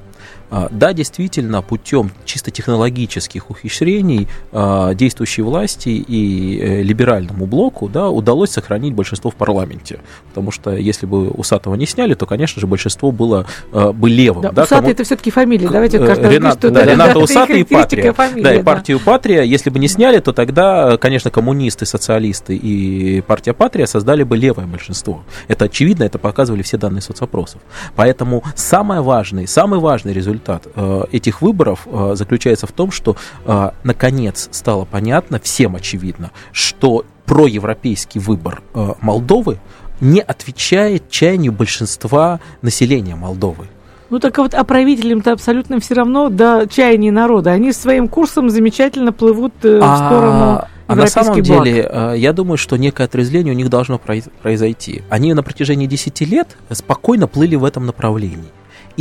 А, 0.52 0.68
да, 0.70 0.92
действительно, 0.92 1.62
путем 1.62 2.12
чисто 2.26 2.52
технологических 2.52 3.50
ухищрений 3.50 4.28
а, 4.52 4.94
действующей 4.94 5.44
власти 5.44 5.90
и 5.90 6.60
э, 6.60 6.82
либеральному 6.82 7.46
блоку 7.46 7.88
да, 7.88 8.10
удалось 8.10 8.52
сохранить 8.52 8.94
большинство 8.94 9.32
в 9.32 9.36
парламенте. 9.36 10.02
Потому 10.28 10.52
что 10.52 10.72
если 10.72 11.06
бы 11.06 11.30
Усатого 11.30 11.76
не 11.76 11.86
сняли, 11.86 12.16
то, 12.16 12.26
конечно 12.26 12.60
же, 12.60 12.68
большинство 12.68 13.14
было 13.14 13.46
а, 13.72 13.94
бы 13.94 14.10
левым. 14.10 14.42
Да, 14.42 14.52
да, 14.52 14.64
Усатый 14.64 14.82
кому... 14.82 14.92
это 14.92 15.04
все-таки 15.06 15.32
фамилия. 15.32 15.70
Давайте 15.70 15.98
э, 16.00 16.06
каждый 16.06 16.30
Ренат, 16.30 16.60
что 16.60 16.70
да, 16.70 16.86
Рената 16.86 17.18
Усатый 17.18 17.62
и 17.62 17.64
Патрия. 17.64 18.12
Фамилия, 18.12 18.44
да, 18.44 18.54
и 18.56 18.62
партию 18.62 19.00
да. 19.00 19.06
Патрия, 19.06 19.44
если 19.44 19.70
бы 19.70 19.80
не 19.80 19.88
сняли, 19.88 20.20
то 20.20 20.34
тогда, 20.34 20.98
конечно, 20.98 21.32
коммунисты, 21.32 21.86
социалисты 21.86 22.58
и 22.58 23.22
партия 23.22 23.54
Патрия 23.54 23.86
создали 23.86 24.24
бы 24.24 24.36
левое 24.36 24.66
большинство. 24.66 25.24
Это 25.48 25.66
очевидно, 25.66 26.04
это 26.04 26.20
показывали 26.20 26.62
все 26.62 26.76
данные 26.76 27.02
соцопросов. 27.02 27.62
Поэтому 27.96 28.44
самое 28.56 29.00
важное, 29.00 29.48
самый 29.48 29.80
важный 29.80 30.12
результат 30.12 30.41
результат 30.42 30.68
э, 30.76 31.04
этих 31.12 31.42
выборов 31.42 31.82
э, 31.86 32.14
заключается 32.16 32.68
в 32.68 32.72
том, 32.72 32.92
что 32.92 33.16
э, 33.46 33.70
наконец 33.84 34.50
стало 34.52 34.86
понятно, 34.86 35.40
всем 35.40 35.76
очевидно, 35.76 36.32
что 36.52 37.06
проевропейский 37.26 38.20
выбор 38.20 38.62
Молдовы 39.00 39.60
не 40.02 40.20
отвечает 40.20 41.10
чаянию 41.10 41.52
большинства 41.54 42.40
населения 42.62 43.16
Молдовы. 43.16 43.68
Ну 44.10 44.20
так 44.20 44.38
вот, 44.40 44.54
а 44.54 44.64
правителям-то 44.66 45.32
абсолютно 45.32 45.80
все 45.80 45.94
равно 45.94 46.30
до 46.30 46.68
чаяния 46.70 47.12
народа. 47.12 47.52
Они 47.52 47.72
своим 47.72 48.10
курсом 48.10 48.50
замечательно 48.50 49.14
плывут 49.14 49.54
в 49.64 49.80
а, 49.82 49.96
сторону 49.96 50.68
а 50.88 50.96
на 50.96 51.08
самом 51.08 51.42
блок. 51.42 51.46
деле, 51.46 51.90
я 52.18 52.34
думаю, 52.34 52.58
что 52.58 52.76
некое 52.76 53.06
отрезвление 53.06 53.54
у 53.54 53.56
них 53.56 53.70
должно 53.70 54.02
произойти. 54.42 55.04
Они 55.10 55.34
на 55.34 55.44
протяжении 55.44 55.88
10 55.88 56.22
лет 56.22 56.58
спокойно 56.72 57.28
плыли 57.28 57.56
в 57.56 57.64
этом 57.64 57.86
направлении. 57.86 58.50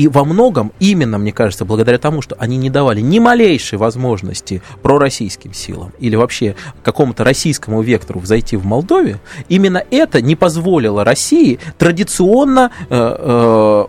И 0.01 0.09
во 0.09 0.25
многом 0.25 0.73
именно, 0.81 1.19
мне 1.19 1.31
кажется, 1.31 1.67
благодаря 1.67 1.99
тому, 1.99 2.23
что 2.23 2.35
они 2.39 2.57
не 2.57 2.71
давали 2.71 3.03
ни 3.03 3.19
малейшей 3.19 3.77
возможности 3.77 4.63
пророссийским 4.81 5.53
силам 5.53 5.93
или 5.99 6.17
вообще 6.17 6.57
какому-то 6.83 7.23
российскому 7.23 7.83
вектору 7.83 8.19
взойти 8.19 8.57
в 8.57 8.65
Молдове, 8.65 9.21
именно 9.51 9.85
это 9.91 10.23
не 10.23 10.37
позволило 10.37 11.05
России 11.05 11.59
традиционно 11.77 12.71
э, 12.89 12.97
э, 12.99 13.87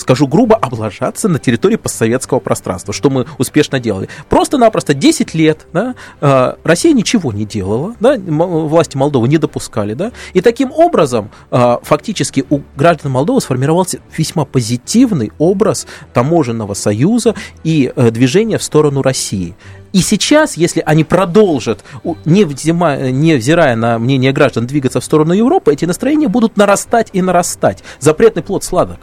скажу 0.00 0.26
грубо, 0.26 0.56
облажаться 0.56 1.28
на 1.28 1.38
территории 1.38 1.76
постсоветского 1.76 2.40
пространства, 2.40 2.92
что 2.92 3.10
мы 3.10 3.26
успешно 3.38 3.78
делали. 3.80 4.08
Просто-напросто 4.28 4.94
10 4.94 5.34
лет 5.34 5.66
да, 5.72 5.94
э, 6.20 6.54
Россия 6.64 6.92
ничего 6.92 7.32
не 7.32 7.44
делала, 7.44 7.94
да, 8.00 8.16
власти 8.18 8.96
Молдовы 8.96 9.28
не 9.28 9.38
допускали. 9.38 9.94
Да, 9.94 10.12
и 10.32 10.40
таким 10.40 10.72
образом 10.72 11.30
э, 11.50 11.76
фактически 11.82 12.44
у 12.50 12.60
граждан 12.76 13.12
Молдовы 13.12 13.40
сформировался 13.40 14.00
весьма 14.16 14.44
позитивный 14.44 15.32
образ 15.38 15.86
таможенного 16.12 16.74
союза 16.74 17.34
и 17.64 17.92
э, 17.94 18.10
движения 18.10 18.58
в 18.58 18.62
сторону 18.62 19.02
России. 19.02 19.54
И 19.92 20.00
сейчас, 20.00 20.56
если 20.56 20.82
они 20.86 21.02
продолжат, 21.02 21.84
не, 22.24 22.44
взима, 22.44 22.96
не 23.10 23.34
взирая 23.34 23.74
на 23.74 23.98
мнение 23.98 24.32
граждан, 24.32 24.66
двигаться 24.66 25.00
в 25.00 25.04
сторону 25.04 25.32
Европы, 25.32 25.72
эти 25.72 25.84
настроения 25.84 26.28
будут 26.28 26.56
нарастать 26.56 27.08
и 27.12 27.20
нарастать. 27.20 27.82
Запретный 27.98 28.42
плод 28.42 28.62
сладок. 28.62 29.00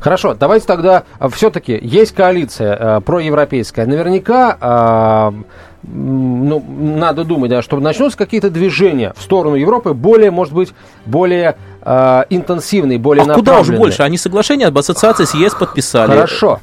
Хорошо, 0.00 0.34
давайте 0.34 0.66
тогда 0.66 1.04
э, 1.20 1.28
все-таки 1.32 1.78
есть 1.80 2.14
коалиция 2.14 2.76
э, 2.76 3.00
проевропейская. 3.00 3.86
Наверняка 3.86 5.32
э, 5.32 5.42
ну, 5.82 6.64
надо 6.78 7.24
думать, 7.24 7.50
да, 7.50 7.62
что 7.62 7.78
начнутся 7.80 8.16
какие-то 8.16 8.50
движения 8.50 9.12
в 9.16 9.22
сторону 9.22 9.56
Европы, 9.56 9.94
более, 9.94 10.30
может 10.30 10.54
быть, 10.54 10.72
более 11.06 11.56
э, 11.82 12.24
интенсивные, 12.30 12.98
более 12.98 13.24
а 13.24 13.34
куда 13.34 13.60
уже 13.60 13.76
больше? 13.76 14.02
Они 14.02 14.16
соглашение 14.16 14.68
об 14.68 14.78
ассоциации 14.78 15.24
с 15.24 15.34
ЕС 15.34 15.54
подписали. 15.54 16.12
Хорошо. 16.12 16.60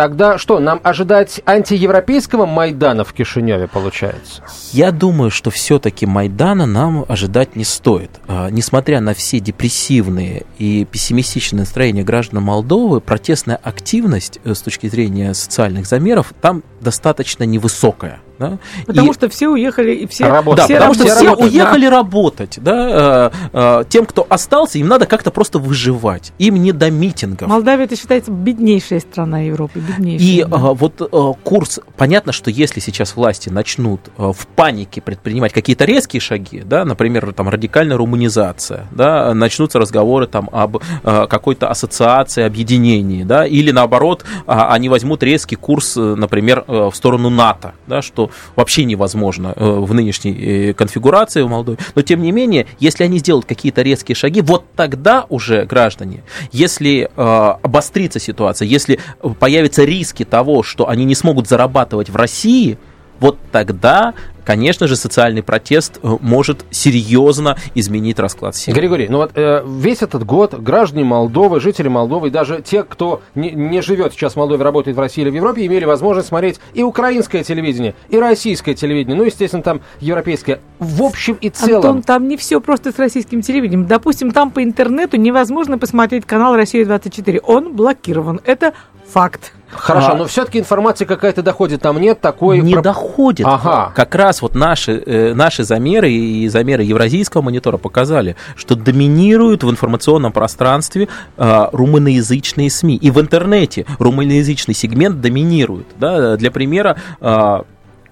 Тогда 0.00 0.38
что, 0.38 0.60
нам 0.60 0.80
ожидать 0.82 1.42
антиевропейского 1.44 2.46
Майдана 2.46 3.04
в 3.04 3.12
Кишиневе, 3.12 3.68
получается? 3.68 4.42
Я 4.72 4.92
думаю, 4.92 5.30
что 5.30 5.50
все-таки 5.50 6.06
Майдана 6.06 6.64
нам 6.64 7.04
ожидать 7.06 7.54
не 7.54 7.64
стоит. 7.64 8.10
А, 8.26 8.48
несмотря 8.48 9.02
на 9.02 9.12
все 9.12 9.40
депрессивные 9.40 10.46
и 10.56 10.86
пессимистичные 10.90 11.60
настроения 11.60 12.02
граждан 12.02 12.42
Молдовы, 12.42 13.02
протестная 13.02 13.56
активность 13.56 14.40
э, 14.42 14.54
с 14.54 14.62
точки 14.62 14.86
зрения 14.88 15.34
социальных 15.34 15.84
замеров 15.84 16.32
там 16.40 16.62
достаточно 16.80 17.44
невысокая. 17.44 18.20
Да? 18.40 18.58
Потому 18.86 19.10
и... 19.10 19.14
что 19.14 19.28
все 19.28 19.48
уехали 19.48 19.94
и 19.94 20.06
все 20.06 20.26
работать. 20.26 20.66
Да, 20.66 20.74
потому 20.74 20.94
что 20.94 21.04
все 21.04 21.26
работать, 21.26 21.52
уехали 21.52 21.84
да. 21.84 21.90
работать. 21.90 22.58
Да? 22.62 23.30
Э, 23.52 23.80
э, 23.82 23.84
тем, 23.90 24.06
кто 24.06 24.26
остался, 24.30 24.78
им 24.78 24.88
надо 24.88 25.04
как-то 25.04 25.30
просто 25.30 25.58
выживать. 25.58 26.32
Им 26.38 26.56
не 26.56 26.72
до 26.72 26.90
митингов. 26.90 27.48
Молдавия 27.48 27.84
это 27.84 27.96
считается 27.96 28.30
беднейшая 28.30 29.00
страна 29.00 29.40
Европы. 29.40 29.80
Беднейшая, 29.80 30.26
и 30.26 30.44
да. 30.44 30.56
Э, 30.56 30.58
вот 30.72 31.38
курс, 31.44 31.80
понятно, 31.98 32.32
что 32.32 32.50
если 32.50 32.80
сейчас 32.80 33.14
власти 33.14 33.50
начнут 33.50 34.00
в 34.16 34.46
панике 34.56 35.02
предпринимать 35.02 35.52
какие-то 35.52 35.84
резкие 35.84 36.20
шаги, 36.20 36.62
да, 36.64 36.86
например, 36.86 37.34
там 37.34 37.50
радикальная 37.50 37.98
руманизация, 37.98 38.86
да, 38.90 39.34
начнутся 39.34 39.78
разговоры 39.78 40.26
там 40.26 40.48
об 40.50 40.78
какой-то 41.02 41.68
ассоциации, 41.68 42.42
объединении, 42.42 43.22
да, 43.22 43.46
или 43.46 43.70
наоборот, 43.70 44.24
а, 44.46 44.72
они 44.72 44.88
возьмут 44.88 45.22
резкий 45.22 45.56
курс, 45.56 45.96
например, 45.96 46.64
в 46.66 46.92
сторону 46.94 47.28
НАТО, 47.28 47.74
да, 47.86 48.00
что 48.00 48.29
вообще 48.56 48.84
невозможно 48.84 49.52
э, 49.56 49.64
в 49.64 49.92
нынешней 49.94 50.32
э, 50.32 50.74
конфигурации 50.74 51.42
в 51.42 51.48
Молдове. 51.48 51.78
Но 51.94 52.02
тем 52.02 52.22
не 52.22 52.32
менее, 52.32 52.66
если 52.78 53.04
они 53.04 53.18
сделают 53.18 53.46
какие-то 53.46 53.82
резкие 53.82 54.14
шаги, 54.14 54.40
вот 54.40 54.64
тогда 54.76 55.26
уже 55.28 55.64
граждане, 55.64 56.22
если 56.52 57.10
э, 57.14 57.54
обострится 57.62 58.18
ситуация, 58.18 58.66
если 58.66 58.98
появятся 59.38 59.84
риски 59.84 60.24
того, 60.24 60.62
что 60.62 60.88
они 60.88 61.04
не 61.04 61.14
смогут 61.14 61.48
зарабатывать 61.48 62.10
в 62.10 62.16
России, 62.16 62.78
вот 63.20 63.38
тогда 63.52 64.14
конечно 64.50 64.88
же, 64.88 64.96
социальный 64.96 65.44
протест 65.44 66.00
э, 66.02 66.16
может 66.20 66.64
серьезно 66.72 67.56
изменить 67.76 68.18
расклад 68.18 68.56
сил. 68.56 68.74
Григорий, 68.74 69.06
ну 69.08 69.18
вот 69.18 69.30
э, 69.36 69.62
весь 69.64 70.02
этот 70.02 70.24
год 70.24 70.54
граждане 70.54 71.04
Молдовы, 71.04 71.60
жители 71.60 71.86
Молдовы, 71.86 72.28
и 72.28 72.30
даже 72.30 72.60
те, 72.60 72.82
кто 72.82 73.22
не, 73.36 73.52
не 73.52 73.80
живет 73.80 74.12
сейчас 74.12 74.32
в 74.32 74.36
Молдове, 74.36 74.64
работает 74.64 74.96
в 74.96 75.00
России 75.00 75.22
или 75.22 75.30
в 75.30 75.34
Европе, 75.34 75.64
имели 75.64 75.84
возможность 75.84 76.28
смотреть 76.28 76.58
и 76.74 76.82
украинское 76.82 77.44
телевидение, 77.44 77.94
и 78.08 78.18
российское 78.18 78.74
телевидение, 78.74 79.16
ну, 79.16 79.22
естественно, 79.22 79.62
там 79.62 79.82
европейское. 80.00 80.58
В 80.80 81.02
общем 81.02 81.38
и 81.40 81.50
целом... 81.50 81.76
Антон, 81.76 82.02
там 82.02 82.26
не 82.26 82.36
все 82.36 82.60
просто 82.60 82.90
с 82.90 82.98
российским 82.98 83.42
телевидением. 83.42 83.86
Допустим, 83.86 84.32
там 84.32 84.50
по 84.50 84.64
интернету 84.64 85.16
невозможно 85.16 85.78
посмотреть 85.78 86.26
канал 86.26 86.56
«Россия-24». 86.56 87.40
Он 87.44 87.76
блокирован. 87.76 88.40
Это 88.44 88.72
факт. 89.10 89.52
Хорошо, 89.70 90.12
а, 90.12 90.14
но 90.16 90.26
все-таки 90.26 90.58
информация 90.58 91.06
какая-то 91.06 91.42
доходит, 91.42 91.80
там 91.80 92.00
нет 92.00 92.20
такой... 92.20 92.60
Не 92.60 92.74
про... 92.74 92.82
доходит. 92.82 93.46
Ага. 93.46 93.92
Как 93.94 94.14
раз 94.14 94.42
вот 94.42 94.54
наши, 94.54 95.02
э, 95.04 95.34
наши 95.34 95.62
замеры 95.62 96.10
и 96.10 96.48
замеры 96.48 96.82
Евразийского 96.82 97.42
монитора 97.42 97.76
показали, 97.76 98.36
что 98.56 98.74
доминируют 98.74 99.62
в 99.62 99.70
информационном 99.70 100.32
пространстве 100.32 101.08
э, 101.36 101.68
румыноязычные 101.72 102.68
СМИ. 102.68 102.96
И 102.96 103.10
в 103.10 103.20
интернете 103.20 103.86
румыноязычный 103.98 104.74
сегмент 104.74 105.20
доминирует. 105.20 105.86
Да? 105.98 106.36
Для 106.36 106.50
примера... 106.50 106.96
Э, 107.20 107.62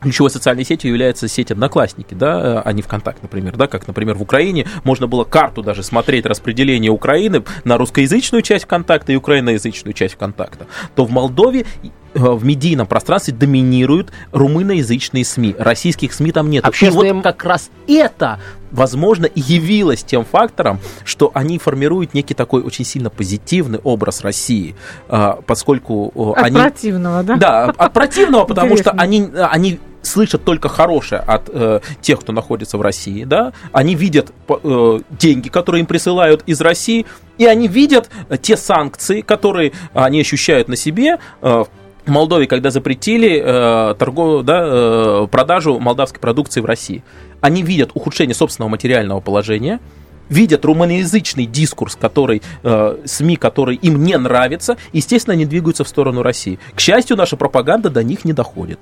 ключевой 0.01 0.31
социальной 0.31 0.65
сетью 0.65 0.91
является 0.91 1.29
сеть 1.29 1.51
Одноклассники, 1.51 2.15
да, 2.15 2.63
а 2.63 2.73
не 2.73 2.83
ВКонтакт, 2.83 3.23
например, 3.23 3.57
да, 3.57 3.67
как, 3.67 3.87
например, 3.87 4.17
в 4.17 4.23
Украине 4.23 4.67
можно 4.85 5.07
было 5.07 5.25
карту 5.25 5.63
даже 5.63 5.83
смотреть 5.83 6.27
распределение 6.27 6.91
Украины 6.91 7.43
на 7.65 7.79
русскоязычную 7.79 8.43
часть 8.43 8.65
ВКонтакта 8.65 9.13
и 9.13 9.17
украиноязычную 9.17 9.95
часть 9.95 10.15
ВКонтакта, 10.15 10.67
то 10.95 11.05
в 11.05 11.11
Молдове 11.11 11.67
э, 11.83 11.89
в 12.15 12.45
медийном 12.45 12.87
пространстве 12.87 13.35
доминируют 13.35 14.13
румыноязычные 14.33 15.25
СМИ. 15.25 15.57
Российских 15.59 16.13
СМИ 16.13 16.33
там 16.33 16.51
нет. 16.51 16.65
Общественные... 16.65 17.11
И 17.11 17.13
вот 17.13 17.25
как 17.25 17.45
раз 17.45 17.71
это, 17.87 18.41
возможно, 18.71 19.27
и 19.27 19.41
явилось 19.41 20.05
тем 20.05 20.25
фактором, 20.25 20.81
что 21.05 21.31
они 21.35 21.59
формируют 21.59 22.15
некий 22.15 22.35
такой 22.35 22.63
очень 22.63 22.85
сильно 22.85 23.11
позитивный 23.11 23.81
образ 23.83 24.23
России, 24.23 24.77
э, 25.09 25.33
поскольку 25.47 26.13
от 26.15 26.39
они... 26.39 26.57
От 26.57 26.63
противного, 26.63 27.23
да? 27.23 27.37
Да, 27.37 27.65
от 27.65 27.93
противного, 27.93 28.45
потому 28.45 28.77
что 28.77 28.93
они, 28.93 29.29
они 29.35 29.81
слышат 30.03 30.45
только 30.45 30.69
хорошее 30.69 31.21
от 31.21 31.49
э, 31.53 31.81
тех, 32.01 32.21
кто 32.21 32.33
находится 32.33 32.79
в 32.79 32.83
России, 32.83 33.25
да, 33.25 33.53
они 33.73 33.95
видят 33.95 34.33
э, 34.49 34.99
деньги, 35.11 35.49
которые 35.49 35.81
им 35.81 35.87
присылают 35.87 36.43
из 36.47 36.61
России, 36.61 37.07
и 37.37 37.47
они 37.47 37.69
видят 37.69 38.11
те 38.41 38.57
санкции, 38.57 39.21
которые 39.21 39.73
они 39.95 40.21
ощущают 40.21 40.69
на 40.69 40.77
себе, 40.77 41.19
э, 41.43 41.65
Молдове, 42.09 42.47
когда 42.47 42.71
запретили 42.71 43.43
э, 43.45 43.95
торговую, 43.95 44.43
да, 44.43 44.63
э, 44.65 45.27
продажу 45.31 45.79
молдавской 45.79 46.21
продукции 46.21 46.61
в 46.61 46.65
России, 46.65 47.05
они 47.41 47.63
видят 47.63 47.91
ухудшение 47.95 48.35
собственного 48.35 48.71
материального 48.71 49.21
положения, 49.21 49.81
видят 50.29 50.65
румыноязычный 50.65 51.47
дискурс, 51.47 51.97
который 51.97 52.43
э, 52.63 52.97
СМИ, 53.05 53.37
который 53.37 53.77
им 53.77 54.03
не 54.03 54.17
нравится, 54.17 54.77
естественно, 54.93 55.35
они 55.35 55.47
двигаются 55.47 55.85
в 55.85 55.89
сторону 55.89 56.23
России. 56.23 56.59
К 56.75 56.81
счастью, 56.81 57.17
наша 57.17 57.37
пропаганда 57.37 57.91
до 57.91 58.03
них 58.03 58.25
не 58.25 58.33
доходит. 58.33 58.81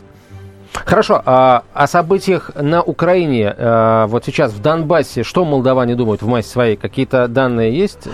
Хорошо, 0.84 1.22
а 1.24 1.62
о 1.74 1.86
событиях 1.86 2.50
на 2.54 2.82
Украине, 2.82 3.54
а, 3.56 4.06
вот 4.06 4.24
сейчас 4.24 4.52
в 4.52 4.60
Донбассе, 4.60 5.22
что 5.22 5.44
молдаване 5.44 5.94
думают 5.94 6.22
в 6.22 6.26
массе 6.26 6.50
своей? 6.50 6.76
Какие-то 6.76 7.28
данные 7.28 7.76
есть 7.76 8.06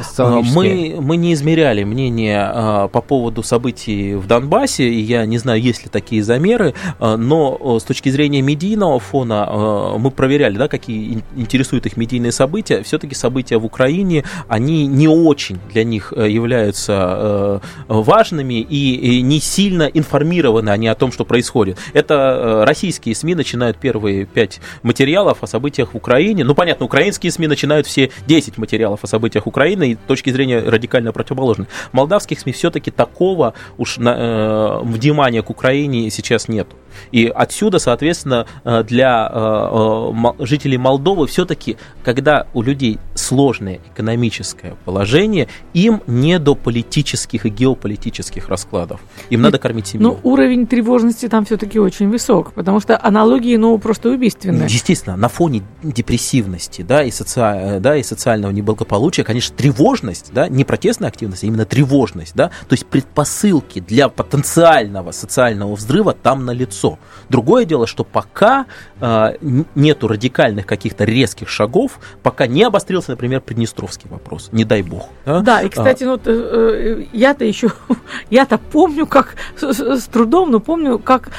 Мы, 0.54 0.96
мы 1.00 1.16
не 1.16 1.32
измеряли 1.32 1.84
мнение 1.84 2.40
а, 2.42 2.88
по 2.88 3.00
поводу 3.00 3.42
событий 3.42 4.14
в 4.14 4.26
Донбассе, 4.26 4.84
и 4.84 5.00
я 5.00 5.24
не 5.26 5.38
знаю, 5.38 5.60
есть 5.60 5.84
ли 5.84 5.90
такие 5.90 6.22
замеры, 6.22 6.74
а, 6.98 7.16
но 7.16 7.78
с 7.78 7.84
точки 7.84 8.08
зрения 8.10 8.42
медийного 8.42 9.00
фона 9.00 9.96
мы 9.98 10.10
проверяли, 10.10 10.56
да, 10.56 10.68
какие 10.68 11.22
интересуют 11.36 11.86
их 11.86 11.96
медийные 11.96 12.32
события. 12.32 12.82
Все-таки 12.82 13.14
события 13.14 13.56
в 13.56 13.64
Украине, 13.64 14.24
они 14.48 14.86
не 14.86 15.08
очень 15.08 15.58
для 15.70 15.84
них 15.84 16.12
являются 16.12 17.60
важными 17.88 18.60
и 18.60 19.22
не 19.22 19.40
сильно 19.40 19.84
информированы 19.84 20.70
они 20.70 20.88
о 20.88 20.94
том, 20.94 21.12
что 21.12 21.24
происходит. 21.24 21.78
Это 21.92 22.42
Э, 22.42 22.51
российские 22.64 23.14
СМИ 23.14 23.34
начинают 23.34 23.78
первые 23.78 24.26
пять 24.26 24.60
материалов 24.82 25.42
о 25.42 25.46
событиях 25.46 25.94
в 25.94 25.96
Украине. 25.96 26.44
Ну, 26.44 26.54
понятно, 26.54 26.86
украинские 26.86 27.32
СМИ 27.32 27.46
начинают 27.46 27.86
все 27.86 28.10
10 28.26 28.58
материалов 28.58 29.00
о 29.02 29.06
событиях 29.06 29.46
Украины, 29.46 29.92
и 29.92 29.94
точки 29.94 30.30
зрения 30.30 30.60
радикально 30.60 31.12
противоположны. 31.12 31.66
Молдавских 31.92 32.40
СМИ 32.40 32.52
все-таки 32.52 32.90
такого 32.90 33.54
уж 33.78 33.98
на, 33.98 34.14
э, 34.16 34.84
внимания 34.84 35.42
к 35.42 35.50
Украине 35.50 36.10
сейчас 36.10 36.48
нет. 36.48 36.68
И 37.10 37.26
отсюда, 37.26 37.78
соответственно, 37.78 38.46
э, 38.64 38.82
для 38.84 39.30
э, 39.32 40.12
жителей 40.40 40.78
Молдовы 40.78 41.26
все-таки, 41.26 41.76
когда 42.04 42.46
у 42.54 42.62
людей 42.62 42.98
сложное 43.14 43.80
экономическое 43.92 44.76
положение, 44.84 45.48
им 45.74 46.02
не 46.06 46.38
до 46.38 46.54
политических 46.54 47.46
и 47.46 47.48
геополитических 47.48 48.48
раскладов. 48.48 49.00
Им 49.30 49.40
Нет, 49.40 49.44
надо 49.44 49.58
кормить 49.58 49.88
семью. 49.88 50.08
Но 50.08 50.20
уровень 50.22 50.66
тревожности 50.66 51.28
там 51.28 51.44
все-таки 51.44 51.78
очень 51.78 52.08
высок, 52.08 52.52
потому 52.52 52.80
что 52.80 52.98
аналогии, 53.02 53.56
ну, 53.56 53.78
просто 53.78 54.10
убийственные. 54.10 54.64
Естественно, 54.68 55.16
на 55.16 55.28
фоне 55.28 55.62
депрессивности, 55.82 56.82
да, 56.82 57.02
и, 57.02 57.10
соци... 57.10 57.78
да, 57.80 57.96
и 57.96 58.02
социального 58.02 58.52
неблагополучия, 58.52 59.24
конечно, 59.24 59.56
тревожность, 59.56 60.32
да, 60.32 60.48
не 60.48 60.64
протестная 60.64 61.08
активность, 61.08 61.44
а 61.44 61.46
именно 61.46 61.64
тревожность, 61.64 62.34
да, 62.34 62.48
то 62.48 62.72
есть 62.72 62.86
предпосылки 62.86 63.80
для 63.80 64.08
потенциального 64.08 65.12
социального 65.12 65.74
взрыва 65.74 66.12
там 66.12 66.44
налицо. 66.44 66.81
Другое 67.28 67.64
дело, 67.64 67.86
что 67.86 68.04
пока 68.04 68.66
э, 69.00 69.34
нету 69.74 70.08
радикальных 70.08 70.66
каких-то 70.66 71.04
резких 71.04 71.48
шагов, 71.48 71.98
пока 72.22 72.46
не 72.46 72.62
обострился, 72.62 73.12
например, 73.12 73.40
Приднестровский 73.40 74.08
вопрос, 74.10 74.50
не 74.52 74.64
дай 74.64 74.82
бог. 74.82 75.08
Да, 75.24 75.40
да 75.40 75.62
и, 75.62 75.68
кстати, 75.68 76.04
а, 76.04 76.06
ну, 76.06 76.20
э, 76.24 77.04
я-то 77.12 77.44
еще, 77.44 77.72
я-то 78.30 78.58
помню, 78.58 79.06
как 79.06 79.36
с, 79.58 79.80
с 79.80 80.04
трудом, 80.04 80.50
но 80.50 80.60
помню, 80.60 80.98
как 80.98 81.30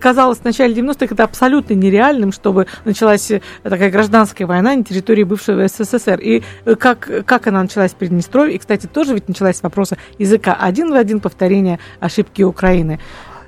казалось 0.00 0.38
в 0.38 0.44
начале 0.44 0.74
90-х 0.74 1.14
это 1.14 1.24
абсолютно 1.24 1.74
нереальным, 1.74 2.32
чтобы 2.32 2.66
началась 2.84 3.30
такая 3.62 3.90
гражданская 3.90 4.46
война 4.46 4.74
на 4.74 4.84
территории 4.84 5.24
бывшего 5.24 5.66
СССР. 5.68 6.20
И 6.20 6.42
как, 6.78 7.10
как 7.26 7.46
она 7.46 7.62
началась 7.62 7.92
в 7.92 7.96
Приднестровье, 7.96 8.56
и, 8.56 8.58
кстати, 8.58 8.86
тоже 8.86 9.14
ведь 9.14 9.28
началась 9.28 9.58
с 9.58 9.62
вопроса 9.62 9.96
языка 10.18 10.56
один 10.58 10.90
в 10.90 10.94
один 10.94 11.20
повторения 11.20 11.78
ошибки 12.00 12.42
Украины. 12.42 13.00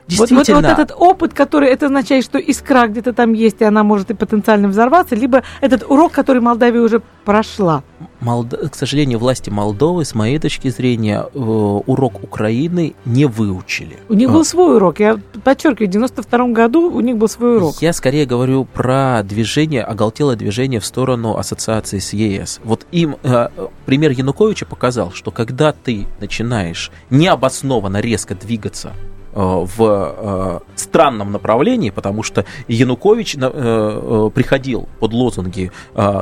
Действительно. 0.07 0.41
Вот, 0.41 0.49
вот, 0.49 0.63
вот 0.63 0.79
этот 0.79 0.97
опыт, 0.97 1.35
который 1.35 1.69
это 1.69 1.87
означает, 1.87 2.25
что 2.25 2.39
искра 2.39 2.87
где-то 2.87 3.13
там 3.13 3.33
есть, 3.33 3.61
и 3.61 3.65
она 3.65 3.83
может 3.83 4.11
и 4.11 4.15
потенциально 4.15 4.69
взорваться, 4.69 5.15
либо 5.15 5.43
этот 5.61 5.85
урок, 5.89 6.13
который 6.13 6.43
Молдавия 6.43 6.81
уже 6.81 7.01
прошла. 7.25 7.83
Молд... 8.21 8.55
К 8.71 8.75
сожалению, 8.75 9.19
власти 9.19 9.51
Молдовы, 9.51 10.05
с 10.05 10.15
моей 10.15 10.39
точки 10.39 10.69
зрения, 10.69 11.27
э, 11.33 11.39
урок 11.39 12.23
Украины 12.23 12.95
не 13.05 13.25
выучили. 13.25 13.99
У 14.09 14.15
них 14.15 14.29
а. 14.29 14.33
был 14.33 14.45
свой 14.45 14.77
урок. 14.77 15.01
Я 15.01 15.19
подчеркиваю, 15.43 15.89
в 15.89 15.93
92 15.93 16.49
году 16.49 16.91
у 16.91 17.01
них 17.01 17.17
был 17.17 17.29
свой 17.29 17.57
урок. 17.57 17.77
Я 17.81 17.93
скорее 17.93 18.27
говорю 18.27 18.65
про 18.65 19.23
движение, 19.23 19.83
оголтелое 19.83 20.37
движение 20.37 20.81
в 20.81 20.87
сторону 20.87 21.37
ассоциации 21.37 21.99
с 21.99 22.13
ЕС. 22.13 22.61
Вот 22.63 22.87
им 22.93 23.17
э, 23.23 23.49
пример 23.87 24.11
Януковича 24.11 24.67
показал, 24.67 25.13
что 25.13 25.31
когда 25.31 25.73
ты 25.73 26.07
начинаешь 26.21 26.91
необоснованно 27.09 28.01
резко 28.01 28.35
двигаться 28.35 28.93
в 29.35 29.75
э, 29.79 30.61
странном 30.77 31.33
направлении, 31.33 31.91
потому 31.91 32.23
что 32.23 32.45
Янукович 32.69 33.37
э, 33.41 34.31
приходил 34.35 34.89
под 35.01 35.13
лозунги 35.13 35.73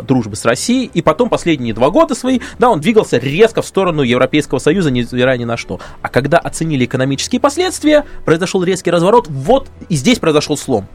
дружбы 0.02 0.36
с 0.36 0.44
Россией, 0.44 0.90
и 0.92 1.02
потом 1.02 1.28
последние 1.28 1.74
два 1.74 1.90
года 1.90 2.14
свои, 2.14 2.40
да, 2.58 2.70
он 2.70 2.80
двигался 2.80 3.18
резко 3.18 3.62
в 3.62 3.66
сторону 3.66 4.02
Европейского 4.02 4.58
Союза, 4.58 4.90
невзирая 4.90 5.36
ни 5.36 5.44
на 5.44 5.56
что. 5.56 5.80
А 6.00 6.08
когда 6.08 6.38
оценили 6.38 6.84
экономические 6.84 7.40
последствия, 7.40 8.04
произошел 8.24 8.62
резкий 8.64 8.90
разворот, 8.90 9.28
вот 9.28 9.68
и 9.88 9.96
здесь 9.96 10.18
произошел 10.18 10.56
слом. 10.56 10.86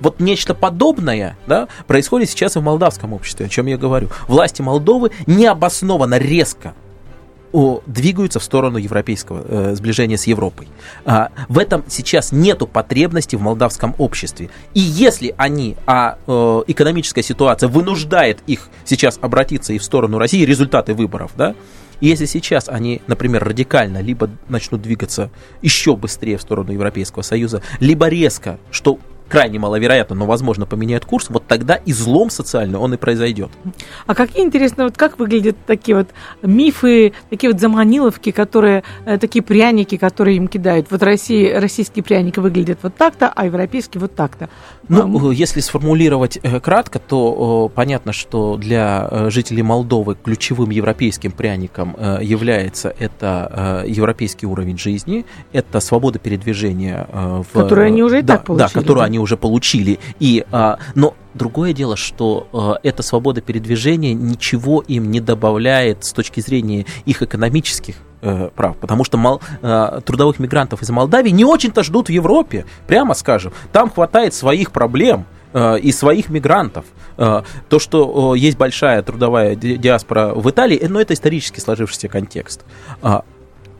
Вот 0.00 0.20
нечто 0.20 0.54
подобное 0.54 1.36
да, 1.46 1.68
происходит 1.86 2.28
сейчас 2.30 2.56
и 2.56 2.58
в 2.58 2.62
молдавском 2.62 3.12
обществе, 3.12 3.46
о 3.46 3.48
чем 3.48 3.66
я 3.66 3.76
говорю. 3.78 4.08
Власти 4.26 4.60
Молдовы 4.60 5.10
необоснованно 5.26 6.18
резко 6.18 6.74
двигаются 7.86 8.40
в 8.40 8.44
сторону 8.44 8.78
европейского 8.78 9.44
э, 9.46 9.74
сближения 9.74 10.16
с 10.16 10.26
Европой. 10.26 10.68
А, 11.04 11.30
в 11.48 11.58
этом 11.58 11.84
сейчас 11.88 12.32
нету 12.32 12.66
потребности 12.66 13.36
в 13.36 13.42
молдавском 13.42 13.94
обществе. 13.98 14.50
И 14.74 14.80
если 14.80 15.34
они, 15.36 15.76
а 15.86 16.18
э, 16.26 16.62
экономическая 16.66 17.22
ситуация 17.22 17.68
вынуждает 17.68 18.40
их 18.46 18.68
сейчас 18.84 19.18
обратиться 19.20 19.72
и 19.72 19.78
в 19.78 19.84
сторону 19.84 20.18
России, 20.18 20.44
результаты 20.44 20.94
выборов, 20.94 21.32
да, 21.36 21.54
если 22.00 22.26
сейчас 22.26 22.68
они, 22.68 23.00
например, 23.06 23.44
радикально 23.44 23.98
либо 23.98 24.28
начнут 24.48 24.82
двигаться 24.82 25.30
еще 25.62 25.94
быстрее 25.94 26.36
в 26.36 26.42
сторону 26.42 26.72
Европейского 26.72 27.22
Союза, 27.22 27.62
либо 27.78 28.08
резко, 28.08 28.58
что 28.72 28.98
крайне 29.32 29.58
маловероятно, 29.58 30.14
но 30.14 30.26
возможно 30.26 30.66
поменяют 30.66 31.06
курс, 31.06 31.30
вот 31.30 31.46
тогда 31.46 31.78
излом 31.86 32.28
социальный 32.28 32.78
он 32.78 32.92
и 32.92 32.98
произойдет. 32.98 33.50
А 34.06 34.14
какие 34.14 34.44
интересно, 34.44 34.84
вот 34.84 34.98
как 34.98 35.18
выглядят 35.18 35.56
такие 35.66 35.96
вот 35.96 36.08
мифы, 36.42 37.14
такие 37.30 37.50
вот 37.50 37.58
заманиловки, 37.58 38.30
которые, 38.30 38.84
э, 39.06 39.16
такие 39.16 39.42
пряники, 39.42 39.96
которые 39.96 40.36
им 40.36 40.48
кидают? 40.48 40.88
Вот 40.90 41.02
России, 41.02 41.50
российские 41.50 42.04
пряники 42.04 42.40
выглядят 42.40 42.80
вот 42.82 42.94
так-то, 42.94 43.32
а 43.34 43.46
европейские 43.46 44.02
вот 44.02 44.14
так-то. 44.14 44.50
Ну, 44.88 45.30
а, 45.30 45.32
если 45.32 45.60
сформулировать 45.60 46.38
э, 46.42 46.60
кратко, 46.60 46.98
то 46.98 47.72
понятно, 47.74 48.12
что 48.12 48.58
для 48.58 49.30
жителей 49.30 49.62
Молдовы 49.62 50.14
ключевым 50.22 50.68
европейским 50.68 51.32
пряником 51.32 51.96
является 52.20 52.94
это 52.98 53.82
европейский 53.86 54.44
уровень 54.44 54.76
жизни, 54.76 55.24
это 55.52 55.80
свобода 55.80 56.18
передвижения 56.18 57.06
в... 57.10 57.46
Которую 57.54 57.86
они 57.86 58.02
уже 58.02 58.18
и 58.18 58.22
да, 58.22 58.36
так 58.36 58.44
получили. 58.44 58.68
Да, 58.68 58.80
которую 58.80 59.04
они 59.04 59.21
уже 59.22 59.36
получили. 59.36 59.98
И, 60.20 60.44
а, 60.52 60.78
но 60.94 61.14
другое 61.34 61.72
дело, 61.72 61.96
что 61.96 62.48
а, 62.52 62.78
эта 62.82 63.02
свобода 63.02 63.40
передвижения 63.40 64.14
ничего 64.14 64.80
им 64.80 65.10
не 65.10 65.20
добавляет 65.20 66.04
с 66.04 66.12
точки 66.12 66.40
зрения 66.40 66.86
их 67.04 67.22
экономических 67.22 67.96
э, 68.20 68.50
прав, 68.54 68.76
потому 68.76 69.04
что 69.04 69.18
мол, 69.18 69.40
э, 69.62 70.00
трудовых 70.04 70.38
мигрантов 70.38 70.82
из 70.82 70.90
Молдавии 70.90 71.30
не 71.30 71.44
очень-то 71.44 71.82
ждут 71.82 72.08
в 72.08 72.10
Европе, 72.10 72.66
прямо 72.86 73.14
скажем. 73.14 73.52
Там 73.72 73.90
хватает 73.90 74.34
своих 74.34 74.72
проблем 74.72 75.24
э, 75.52 75.78
и 75.78 75.92
своих 75.92 76.28
мигрантов. 76.28 76.84
То, 77.16 77.78
что 77.78 78.34
есть 78.34 78.56
большая 78.56 79.02
трудовая 79.02 79.54
диаспора 79.54 80.32
в 80.34 80.48
Италии, 80.48 80.82
но 80.88 80.98
это 80.98 81.12
исторически 81.12 81.60
сложившийся 81.60 82.08
контекст. 82.08 82.64
А 83.02 83.22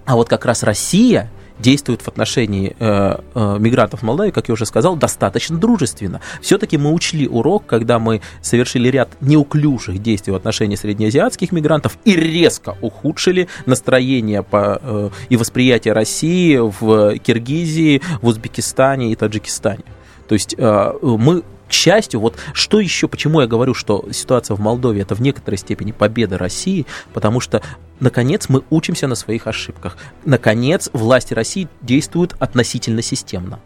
вот 0.07 0.29
как 0.29 0.45
раз 0.45 0.63
Россия– 0.63 1.31
действует 1.63 2.03
в 2.03 2.09
отношении 2.09 2.77
э, 2.79 3.17
э, 3.35 3.57
мигрантов 3.59 4.03
Молдавии, 4.03 4.31
как 4.31 4.49
я 4.49 4.55
уже 4.55 4.67
сказал, 4.67 4.97
достаточно 4.97 5.57
дружественно. 5.57 6.21
Все-таки 6.43 6.77
мы 6.77 6.93
учли 6.93 7.27
урок, 7.27 7.65
когда 7.67 7.99
мы 7.99 8.21
совершили 8.43 8.89
ряд 8.89 9.09
неуклюжих 9.21 10.03
действий 10.03 10.33
в 10.33 10.37
отношении 10.37 10.77
среднеазиатских 10.77 11.53
мигрантов 11.53 11.97
и 12.05 12.15
резко 12.15 12.77
ухудшили 12.81 13.49
настроение 13.65 14.43
по, 14.43 14.81
э, 14.83 15.11
и 15.31 15.37
восприятие 15.37 15.95
России 15.95 16.57
в 16.59 17.19
Киргизии, 17.19 18.03
в 18.21 18.27
Узбекистане 18.27 19.13
и 19.13 19.15
Таджикистане. 19.15 19.85
То 20.29 20.35
есть 20.35 20.55
э, 20.59 20.93
мы 21.03 21.43
к 21.73 21.75
счастью, 21.75 22.21
вот 22.21 22.37
что 22.53 22.81
еще, 22.81 23.09
почему 23.09 23.41
я 23.41 23.47
говорю, 23.47 23.73
что 23.73 24.05
ситуация 24.11 24.55
в 24.55 24.61
Молдове 24.61 25.01
это 25.01 25.15
в 25.15 25.21
некоторой 25.23 25.57
степени 25.57 25.91
победа 25.91 26.37
России, 26.37 26.85
потому 27.15 27.41
что 27.41 27.63
наконец 27.99 28.51
мы 28.51 28.63
учимся 28.69 29.07
на 29.07 29.15
своих 29.15 29.47
ошибках. 29.47 29.97
Наконец 30.27 30.91
власти 30.93 31.33
России 31.33 31.69
действуют 31.81 32.37
относительно 32.39 33.01
системно. 33.01 33.59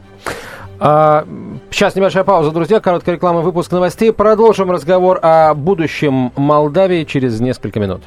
А, 0.79 1.27
сейчас 1.73 1.97
небольшая 1.97 2.23
пауза, 2.23 2.53
друзья. 2.53 2.79
Короткая 2.79 3.17
реклама, 3.17 3.41
выпуск 3.41 3.73
новостей. 3.73 4.13
Продолжим 4.13 4.71
разговор 4.71 5.19
о 5.21 5.53
будущем 5.55 6.31
Молдавии 6.37 7.03
через 7.03 7.41
несколько 7.41 7.81
минут. 7.81 8.03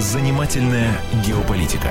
Занимательная 0.00 0.90
геополитика 1.24 1.90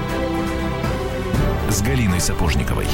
с 1.71 1.81
Галиной 1.81 2.19
Сапожниковой. 2.19 2.85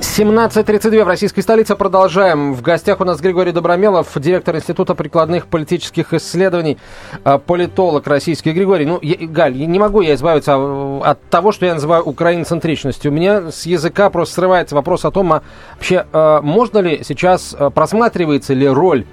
17.32 0.00 1.04
в 1.04 1.06
российской 1.06 1.42
столице. 1.42 1.76
Продолжаем. 1.76 2.52
В 2.52 2.60
гостях 2.60 3.00
у 3.00 3.04
нас 3.04 3.20
Григорий 3.20 3.52
Добромелов, 3.52 4.08
директор 4.16 4.56
Института 4.56 4.96
прикладных 4.96 5.46
политических 5.46 6.12
исследований, 6.12 6.78
а, 7.22 7.38
политолог 7.38 8.08
российский. 8.08 8.50
Григорий, 8.50 8.84
ну, 8.84 8.98
я, 9.00 9.14
Галь, 9.28 9.56
не 9.56 9.78
могу 9.78 10.00
я 10.00 10.14
избавиться 10.14 10.54
а, 10.56 11.02
от 11.04 11.22
того, 11.30 11.52
что 11.52 11.66
я 11.66 11.74
называю 11.74 12.02
украиноцентричностью. 12.02 13.12
У 13.12 13.14
меня 13.14 13.52
с 13.52 13.64
языка 13.64 14.10
просто 14.10 14.34
срывается 14.34 14.74
вопрос 14.74 15.04
о 15.04 15.12
том, 15.12 15.32
а 15.32 15.42
вообще 15.74 16.06
а, 16.12 16.42
можно 16.42 16.78
ли 16.78 17.04
сейчас, 17.04 17.54
просматривается 17.72 18.52
ли 18.52 18.66
роль 18.66 19.06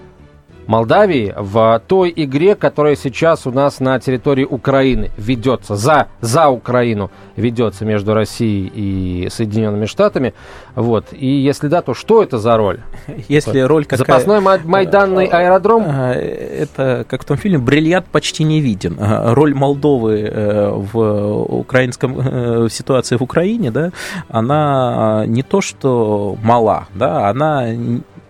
Молдавии 0.67 1.34
в 1.38 1.82
той 1.88 2.13
игре, 2.15 2.56
которая 2.56 2.95
сейчас 2.95 3.45
у 3.47 3.51
нас 3.51 3.80
на 3.80 3.99
территории 3.99 4.45
Украины 4.45 5.12
ведется, 5.17 5.75
за, 5.75 6.08
за 6.21 6.49
Украину 6.49 7.12
ведется 7.36 7.86
между 7.86 8.13
Россией 8.13 8.71
и 8.73 9.30
Соединенными 9.30 9.86
Штатами. 9.86 10.34
Вот. 10.75 11.08
И 11.12 11.28
если 11.28 11.67
да, 11.67 11.82
то 11.82 11.93
что 11.93 12.23
это 12.23 12.38
за 12.38 12.58
роль? 12.58 12.80
Если 13.28 13.60
роль 13.60 13.86
какая... 13.86 13.99
Запасной 13.99 14.39
майданный 14.39 15.25
аэродром? 15.25 15.86
А, 15.88 16.13
это, 16.13 17.06
как 17.08 17.23
в 17.23 17.25
том 17.25 17.38
фильме, 17.38 17.58
бриллиант 17.58 18.08
почти 18.08 18.43
не 18.43 18.62
виден. 18.62 18.97
А, 18.99 19.34
роль 19.34 19.54
Молдовы 19.54 20.21
э, 20.21 20.69
в 20.69 21.43
украинском 21.60 22.19
э, 22.19 22.67
в 22.67 22.69
ситуации 22.69 23.17
в 23.17 23.21
Украине, 23.21 23.71
да, 23.71 23.91
она 24.30 25.25
не 25.28 25.43
то 25.43 25.62
что 25.62 26.38
мала, 26.41 26.88
да, 26.93 27.30
она 27.30 27.67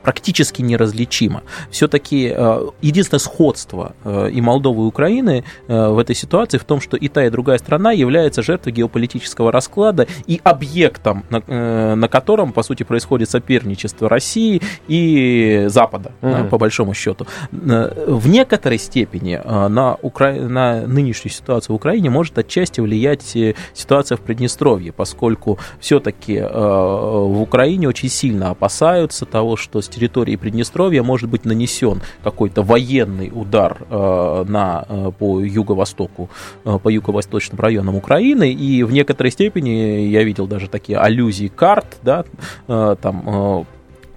практически 0.05 0.61
неразличимо. 0.61 1.41
Все-таки 1.71 2.31
э, 2.31 2.67
единственное 2.83 3.19
сходство 3.19 3.95
э, 4.03 4.29
и 4.31 4.39
Молдовы, 4.39 4.83
и 4.83 4.85
Украины 4.85 5.43
э, 5.67 5.87
в 5.89 5.97
этой 5.97 6.15
ситуации 6.15 6.59
в 6.59 6.63
том, 6.63 6.79
что 6.79 6.95
и 6.95 7.07
та, 7.07 7.25
и 7.25 7.31
другая 7.31 7.57
страна 7.57 7.91
является 7.91 8.43
жертвой 8.43 8.73
геополитического 8.73 9.51
расклада 9.51 10.05
и 10.27 10.39
объектом, 10.43 11.23
на, 11.31 11.95
на 11.95 12.07
котором, 12.07 12.53
по 12.53 12.61
сути, 12.61 12.83
происходит 12.83 13.31
соперничество 13.31 14.07
России 14.07 14.61
и 14.87 15.65
Запада, 15.69 16.11
mm-hmm. 16.21 16.49
по 16.49 16.59
большому 16.59 16.93
счету. 16.93 17.25
В 17.51 18.27
некоторой 18.27 18.77
степени 18.77 19.41
на, 19.43 19.97
Укра... 20.03 20.33
на 20.33 20.85
нынешнюю 20.85 21.33
ситуацию 21.33 21.73
в 21.73 21.77
Украине 21.77 22.11
может 22.11 22.37
отчасти 22.37 22.79
влиять 22.79 23.23
ситуация 23.73 24.17
в 24.17 24.21
Приднестровье, 24.21 24.91
поскольку 24.91 25.57
все-таки 25.79 26.39
в 26.39 27.41
Украине 27.41 27.87
очень 27.87 28.09
сильно 28.09 28.51
опасаются 28.51 29.25
того, 29.25 29.55
что 29.55 29.81
с 29.81 29.94
территории 29.95 30.35
Приднестровья 30.35 31.03
может 31.03 31.29
быть 31.29 31.45
нанесен 31.45 32.01
какой-то 32.23 32.61
военный 32.61 33.31
удар 33.33 33.77
э, 33.89 34.45
на, 34.47 34.85
э, 34.87 35.11
по 35.17 35.39
юго-востоку, 35.39 36.29
э, 36.65 36.77
по 36.81 36.89
юго-восточным 36.89 37.59
районам 37.59 37.95
Украины, 37.95 38.51
и 38.51 38.83
в 38.83 38.91
некоторой 38.91 39.31
степени 39.31 40.07
я 40.07 40.23
видел 40.23 40.47
даже 40.47 40.67
такие 40.67 40.97
аллюзии 40.97 41.47
карт, 41.47 41.97
да, 42.03 42.25
там 42.67 43.65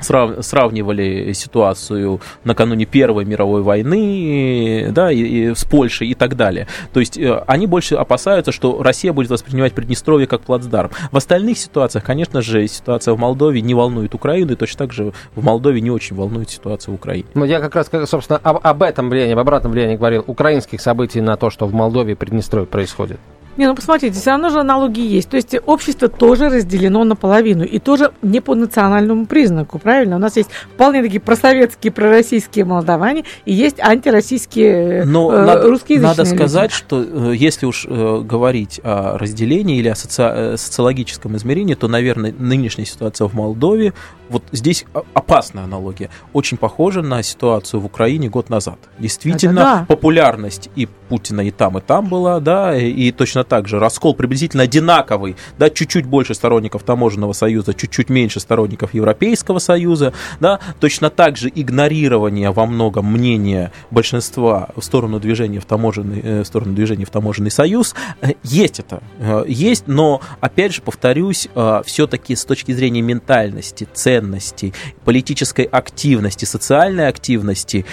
срав, 0.00 0.44
сравнивали 0.44 1.32
ситуацию 1.32 2.20
накануне 2.44 2.84
Первой 2.84 3.24
мировой 3.24 3.62
войны 3.62 4.88
да, 4.90 5.11
и, 5.11 5.20
и 5.20 5.54
с 5.54 5.64
Польшей 5.64 6.08
и 6.08 6.14
так 6.14 6.37
далее. 6.37 6.66
То 6.92 7.00
есть 7.00 7.18
э, 7.18 7.42
они 7.46 7.66
больше 7.66 7.94
опасаются, 7.94 8.52
что 8.52 8.82
Россия 8.82 9.12
будет 9.12 9.30
воспринимать 9.30 9.72
Приднестровье 9.72 10.26
как 10.26 10.42
плацдарм. 10.42 10.90
В 11.11 11.16
остальных 11.16 11.58
ситуациях, 11.58 12.04
конечно 12.04 12.42
же, 12.42 12.66
ситуация 12.66 13.14
в 13.14 13.18
Молдове 13.18 13.61
не 13.61 13.74
волнует 13.74 14.14
Украину, 14.14 14.52
и 14.52 14.56
точно 14.56 14.78
так 14.78 14.92
же 14.92 15.12
в 15.34 15.44
Молдове 15.44 15.80
не 15.80 15.90
очень 15.90 16.16
волнует 16.16 16.50
ситуация 16.50 16.92
в 16.92 16.94
Украине. 16.94 17.26
Ну, 17.34 17.44
я 17.44 17.61
как 17.61 17.74
раз, 17.74 17.90
собственно, 18.08 18.38
об, 18.42 18.61
об 18.62 18.82
этом 18.82 19.11
влиянии, 19.11 19.32
об 19.32 19.38
обратном 19.38 19.72
влиянии 19.72 19.96
говорил, 19.96 20.24
украинских 20.26 20.80
событий 20.80 21.20
на 21.20 21.37
то, 21.37 21.50
что 21.50 21.66
в 21.66 21.74
Молдове 21.74 22.12
и 22.12 22.14
Приднестровье 22.14 22.66
происходит. 22.66 23.20
Не, 23.59 23.66
ну 23.66 23.75
посмотрите, 23.75 24.18
все 24.18 24.31
равно 24.31 24.51
же 24.51 24.61
аналогии 24.61 25.05
есть. 25.05 25.29
То 25.29 25.37
есть 25.37 25.57
общество 25.66 26.09
тоже 26.09 26.49
разделено 26.49 27.05
наполовину 27.05 27.64
и 27.64 27.79
тоже 27.79 28.12
не 28.23 28.40
по 28.40 28.55
национальному 28.55 29.27
признаку, 29.27 29.79
правильно? 29.79 30.16
У 30.16 30.21
нас 30.21 30.37
есть 30.37 30.51
вполне 30.75 31.03
такие 31.03 31.21
просоветские, 31.21 31.92
пророссийские 31.92 32.64
молдаване 32.64 33.25
и 33.44 33.53
есть 33.53 33.81
антироссийские 33.81 35.05
Но 35.05 35.33
э, 35.33 35.44
надо, 35.44 35.68
русские 35.68 36.01
Надо 36.01 36.25
сказать, 36.25 36.71
что 36.71 37.03
э, 37.03 37.35
если 37.35 37.66
уж 37.66 37.85
э, 37.87 38.21
говорить 38.23 38.81
о 38.83 39.18
разделении 39.18 39.79
или 39.79 39.88
о 39.88 39.94
соци... 39.94 40.23
Э, 40.23 40.57
социологическом 40.57 41.37
измерении, 41.37 41.75
то, 41.75 41.88
наверное, 41.88 42.33
нынешняя 42.38 42.87
ситуация 42.87 43.27
в 43.27 43.35
Молдове, 43.35 43.92
вот 44.29 44.44
здесь 44.53 44.85
опасная 45.14 45.64
аналогия, 45.64 46.11
очень 46.33 46.57
похожа 46.57 47.03
на 47.03 47.23
ситуацию 47.23 47.81
в 47.81 47.87
Украине 47.87 48.29
год 48.29 48.51
назад. 48.51 48.79
Действительно, 48.99 49.61
да. 49.61 49.87
популярность 49.88 50.71
и 50.77 50.87
Путина 51.09 51.40
и 51.40 51.51
там, 51.51 51.79
и 51.79 51.81
там 51.81 52.07
была, 52.07 52.38
да, 52.38 52.77
и 52.77 53.11
точно 53.11 53.44
также. 53.48 53.78
Раскол 53.78 54.14
приблизительно 54.14 54.64
одинаковый, 54.64 55.37
да, 55.58 55.70
чуть-чуть 55.70 56.06
больше 56.06 56.34
сторонников 56.34 56.82
таможенного 56.82 57.32
союза, 57.32 57.74
чуть-чуть 57.74 58.11
меньше 58.11 58.40
сторонников 58.40 58.94
Европейского 58.94 59.58
союза, 59.58 60.12
да, 60.40 60.61
точно 60.80 61.11
так 61.11 61.37
же 61.37 61.50
игнорирование 61.54 62.50
во 62.50 62.66
многом 62.66 63.12
мнения 63.12 63.72
большинства 63.90 64.68
в 64.76 64.82
сторону 64.82 65.18
движения 65.20 65.61
в 65.61 65.64
таможенный, 65.64 66.20
э, 66.22 66.42
в 66.42 66.46
сторону 66.46 66.74
движения 66.74 67.04
в 67.04 67.11
таможенный 67.11 67.50
союз, 67.50 67.94
э, 68.20 68.32
есть 68.42 68.80
это, 68.80 69.02
э, 69.18 69.44
есть, 69.48 69.84
но, 69.87 70.20
опять 70.40 70.74
же, 70.74 70.82
повторюсь, 70.82 71.48
все-таки 71.84 72.34
с 72.34 72.44
точки 72.44 72.72
зрения 72.72 73.00
ментальности, 73.00 73.87
ценностей, 73.92 74.74
политической 75.04 75.64
активности, 75.64 76.44
социальной 76.44 77.08
активности, 77.08 77.84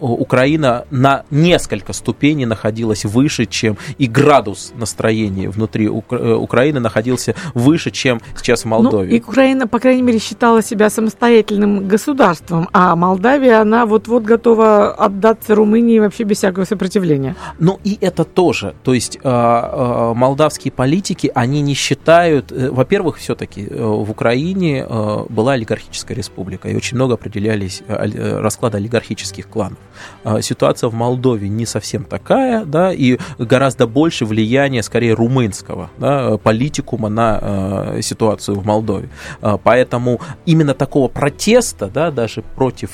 Украина 0.00 0.84
на 0.90 1.24
несколько 1.30 1.92
ступеней 1.92 2.46
находилась 2.46 3.04
выше, 3.04 3.46
чем 3.46 3.76
и 3.98 4.06
градус 4.06 4.55
градус 4.56 4.72
настроения 4.76 5.48
внутри 5.48 5.88
Укра- 5.88 6.18
э, 6.18 6.34
Украины 6.34 6.80
находился 6.80 7.34
выше, 7.54 7.90
чем 7.90 8.20
сейчас 8.36 8.62
в 8.62 8.68
Молдове. 8.68 9.08
Ну, 9.10 9.16
и 9.16 9.20
Украина, 9.20 9.66
по 9.66 9.78
крайней 9.78 10.02
мере, 10.02 10.18
считала 10.18 10.62
себя 10.62 10.90
самостоятельным 10.90 11.88
государством, 11.88 12.68
а 12.72 12.96
Молдавия, 12.96 13.60
она 13.60 13.84
вот-вот 13.86 14.22
готова 14.22 14.94
отдаться 14.94 15.54
Румынии 15.54 16.00
вообще 16.00 16.24
без 16.24 16.38
всякого 16.38 16.64
сопротивления. 16.64 17.34
Ну 17.58 17.78
и 17.84 17.98
это 18.00 18.24
тоже. 18.24 18.74
То 18.82 18.94
есть 18.94 19.16
э, 19.16 19.28
э, 19.28 20.12
молдавские 20.14 20.72
политики, 20.72 21.30
они 21.34 21.62
не 21.62 21.74
считают, 21.74 22.52
э, 22.52 22.70
во-первых, 22.70 23.16
все-таки 23.16 23.66
э, 23.70 23.84
в 23.84 24.10
Украине 24.10 24.86
э, 24.88 25.26
была 25.28 25.52
олигархическая 25.52 26.16
республика, 26.16 26.68
и 26.68 26.76
очень 26.76 26.96
много 26.96 27.14
определялись 27.14 27.82
э, 27.88 28.10
э 28.14 28.40
расклады 28.40 28.78
олигархических 28.78 29.48
кланов. 29.48 29.78
Э, 30.24 30.40
ситуация 30.42 30.88
в 30.88 30.94
Молдове 30.94 31.48
не 31.48 31.66
совсем 31.66 32.04
такая, 32.04 32.64
да, 32.64 32.92
и 32.92 33.18
гораздо 33.38 33.86
больше 33.86 34.24
влияние 34.24 34.82
скорее 34.82 35.14
румынского 35.14 35.90
да, 35.98 36.36
политикума 36.38 37.08
на 37.08 37.38
э, 37.40 38.00
ситуацию 38.02 38.58
в 38.58 38.66
Молдове. 38.66 39.08
Э, 39.42 39.58
поэтому 39.62 40.20
именно 40.44 40.74
такого 40.74 41.08
протеста, 41.08 41.88
да, 41.88 42.10
даже 42.10 42.42
против 42.42 42.90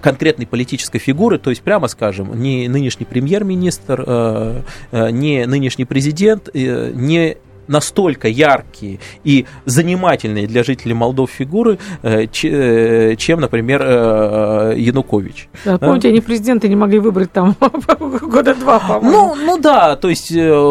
конкретной 0.00 0.46
политической 0.46 0.98
фигуры, 0.98 1.38
то 1.38 1.50
есть, 1.50 1.62
прямо 1.62 1.88
скажем, 1.88 2.40
не 2.40 2.68
нынешний 2.68 3.04
премьер-министр, 3.04 4.64
не 4.92 5.46
нынешний 5.46 5.84
президент, 5.84 6.48
э, 6.54 6.92
не 6.94 7.36
настолько 7.70 8.28
яркие 8.28 8.98
и 9.24 9.46
занимательные 9.64 10.46
для 10.46 10.64
жителей 10.64 10.94
Молдов 10.94 11.30
фигуры, 11.30 11.78
э, 12.02 12.26
э, 12.26 13.16
чем, 13.16 13.40
например, 13.40 13.80
э, 13.82 14.74
Янукович. 14.76 15.48
Да, 15.64 15.78
помните, 15.78 16.08
они 16.08 16.20
президенты 16.20 16.68
не 16.68 16.76
могли 16.76 16.98
выбрать 16.98 17.32
там 17.32 17.56
года 17.98 18.54
два, 18.54 18.80
по-моему. 18.80 19.10
Ну, 19.10 19.34
ну 19.36 19.58
да, 19.58 19.96
то 19.96 20.08
есть 20.08 20.28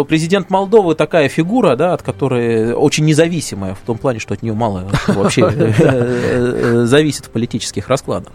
президент 0.07 0.49
Молдовы 0.49 0.95
такая 0.95 1.29
фигура, 1.29 1.75
да, 1.75 1.93
от 1.93 2.03
которой 2.03 2.73
очень 2.73 3.05
независимая, 3.05 3.75
в 3.75 3.79
том 3.79 3.97
плане, 3.97 4.19
что 4.19 4.33
от 4.33 4.43
нее 4.43 4.53
мало 4.53 4.89
вообще 5.07 5.49
зависит 6.85 7.25
в 7.25 7.29
политических 7.29 7.87
раскладах. 7.87 8.33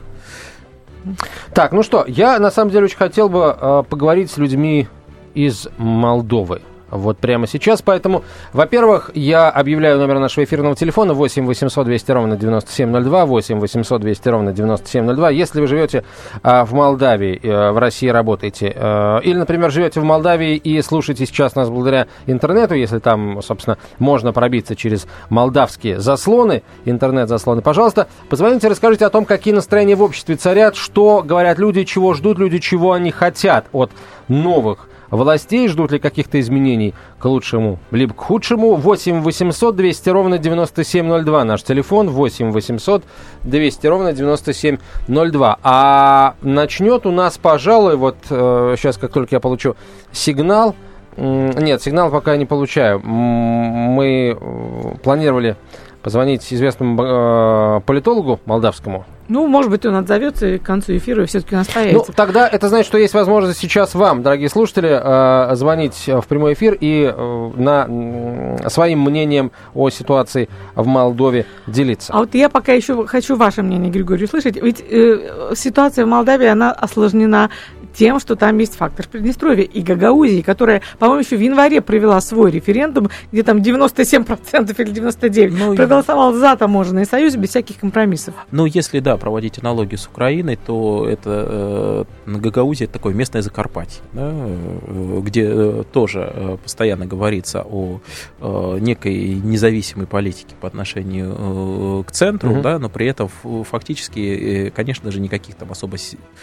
Так, 1.52 1.72
ну 1.72 1.82
что, 1.82 2.06
я 2.08 2.38
на 2.38 2.50
самом 2.50 2.70
деле 2.70 2.86
очень 2.86 2.96
хотел 2.96 3.28
бы 3.28 3.84
поговорить 3.90 4.30
с 4.30 4.38
людьми 4.38 4.88
из 5.34 5.68
Молдовы. 5.76 6.62
Вот 6.94 7.18
прямо 7.18 7.46
сейчас. 7.46 7.82
Поэтому, 7.82 8.24
во-первых, 8.52 9.10
я 9.14 9.50
объявляю 9.50 9.98
номер 9.98 10.18
нашего 10.20 10.44
эфирного 10.44 10.76
телефона 10.76 11.12
8 11.12 11.44
800 11.44 11.86
200 11.86 12.10
ровно 12.12 12.36
9702, 12.36 13.26
8 13.26 13.58
800 13.58 14.00
200 14.00 14.28
ровно 14.28 14.52
9702. 14.52 15.30
Если 15.30 15.60
вы 15.60 15.66
живете 15.66 16.04
а, 16.42 16.64
в 16.64 16.72
Молдавии, 16.72 17.40
а, 17.44 17.72
в 17.72 17.78
России 17.78 18.08
работаете, 18.08 18.72
а, 18.76 19.18
или, 19.18 19.36
например, 19.36 19.70
живете 19.70 20.00
в 20.00 20.04
Молдавии 20.04 20.56
и 20.56 20.80
слушаете 20.82 21.26
сейчас 21.26 21.54
нас 21.54 21.68
благодаря 21.68 22.06
интернету, 22.26 22.74
если 22.74 23.00
там, 23.00 23.42
собственно, 23.42 23.76
можно 23.98 24.32
пробиться 24.32 24.76
через 24.76 25.06
молдавские 25.28 25.98
заслоны, 25.98 26.62
интернет-заслоны, 26.84 27.62
пожалуйста, 27.62 28.08
позвоните, 28.28 28.68
расскажите 28.68 29.06
о 29.06 29.10
том, 29.10 29.24
какие 29.24 29.52
настроения 29.52 29.96
в 29.96 30.02
обществе 30.02 30.36
царят, 30.36 30.76
что 30.76 31.22
говорят 31.22 31.58
люди, 31.58 31.84
чего 31.84 32.14
ждут 32.14 32.38
люди, 32.38 32.58
чего 32.58 32.92
они 32.92 33.10
хотят 33.10 33.66
от 33.72 33.90
новых 34.28 34.88
властей, 35.16 35.68
ждут 35.68 35.92
ли 35.92 35.98
каких-то 35.98 36.40
изменений 36.40 36.94
к 37.18 37.24
лучшему, 37.24 37.78
либо 37.90 38.14
к 38.14 38.18
худшему. 38.18 38.74
8 38.74 39.20
800 39.20 39.76
200 39.76 40.08
ровно 40.10 40.38
9702 40.38 41.44
наш 41.44 41.62
телефон, 41.62 42.10
8 42.10 42.50
800 42.50 43.04
200 43.44 43.86
ровно 43.86 44.12
9702. 44.12 45.58
А 45.62 46.34
начнет 46.42 47.06
у 47.06 47.10
нас, 47.10 47.38
пожалуй, 47.38 47.96
вот 47.96 48.16
э, 48.30 48.74
сейчас, 48.78 48.96
как 48.96 49.12
только 49.12 49.36
я 49.36 49.40
получу 49.40 49.76
сигнал, 50.12 50.74
нет, 51.16 51.80
сигнал 51.80 52.10
пока 52.10 52.36
не 52.36 52.46
получаю. 52.46 53.00
Мы 53.00 54.36
э, 54.38 54.94
планировали 55.02 55.56
позвонить 56.04 56.52
известному 56.52 57.02
э, 57.02 57.80
политологу 57.86 58.38
молдавскому. 58.44 59.06
Ну, 59.26 59.46
может 59.46 59.70
быть, 59.70 59.86
он 59.86 59.96
отзовется 59.96 60.46
и 60.46 60.58
к 60.58 60.62
концу 60.62 60.98
эфира 60.98 61.22
и 61.22 61.26
все-таки 61.26 61.54
у 61.54 61.58
нас 61.58 61.66
появится. 61.66 62.04
Ну, 62.08 62.14
тогда 62.14 62.46
это 62.46 62.68
значит, 62.68 62.86
что 62.86 62.98
есть 62.98 63.14
возможность 63.14 63.58
сейчас 63.58 63.94
вам, 63.94 64.22
дорогие 64.22 64.50
слушатели, 64.50 65.00
э, 65.02 65.56
звонить 65.56 66.04
в 66.06 66.26
прямой 66.28 66.52
эфир 66.52 66.76
и 66.78 67.10
э, 67.10 67.50
на, 67.56 67.86
э, 67.88 68.68
своим 68.68 69.00
мнением 69.00 69.50
о 69.74 69.88
ситуации 69.88 70.50
в 70.74 70.86
Молдове 70.86 71.46
делиться. 71.66 72.12
А 72.12 72.18
вот 72.18 72.34
я 72.34 72.50
пока 72.50 72.74
еще 72.74 73.06
хочу 73.06 73.36
ваше 73.36 73.62
мнение, 73.62 73.90
Григорий, 73.90 74.24
услышать. 74.24 74.62
Ведь 74.62 74.84
э, 74.86 75.52
ситуация 75.54 76.04
в 76.04 76.08
Молдавии, 76.08 76.46
она 76.46 76.72
осложнена 76.72 77.48
тем, 77.94 78.20
что 78.20 78.36
там 78.36 78.58
есть 78.58 78.76
фактор 78.76 79.06
Приднестровья 79.08 79.64
и 79.64 79.82
Гагаузии, 79.82 80.42
которая, 80.42 80.82
по-моему, 80.98 81.22
еще 81.22 81.36
в 81.36 81.40
январе 81.40 81.80
провела 81.80 82.20
свой 82.20 82.50
референдум, 82.50 83.08
где 83.32 83.42
там 83.42 83.58
97% 83.58 84.82
или 84.82 84.92
99% 84.92 85.56
ну, 85.56 85.74
проголосовал 85.74 86.34
за 86.34 86.56
таможенный 86.56 87.06
союз 87.06 87.36
без 87.36 87.50
всяких 87.50 87.78
компромиссов. 87.78 88.34
Ну, 88.50 88.66
если, 88.66 89.00
да, 89.00 89.16
проводить 89.16 89.58
аналогию 89.58 89.98
с 89.98 90.06
Украиной, 90.06 90.56
то 90.56 91.06
это 91.08 92.06
э, 92.26 92.36
Гагаузия 92.38 92.86
это 92.86 92.94
такое 92.94 93.14
местное 93.14 93.42
Закарпатье, 93.42 94.02
да, 94.12 94.32
э, 94.32 95.20
где 95.22 95.44
э, 95.46 95.84
тоже 95.92 96.30
э, 96.34 96.56
постоянно 96.62 97.06
говорится 97.06 97.64
о 97.68 98.00
э, 98.40 98.78
некой 98.80 99.34
независимой 99.34 100.06
политике 100.06 100.54
по 100.60 100.66
отношению 100.66 101.34
э, 101.38 102.02
к 102.06 102.12
центру, 102.12 102.52
угу. 102.52 102.62
да, 102.62 102.78
но 102.78 102.88
при 102.88 103.06
этом 103.06 103.28
фактически, 103.64 104.66
э, 104.66 104.70
конечно 104.70 105.10
же, 105.10 105.20
никаких 105.20 105.54
там 105.54 105.70
особо 105.70 105.96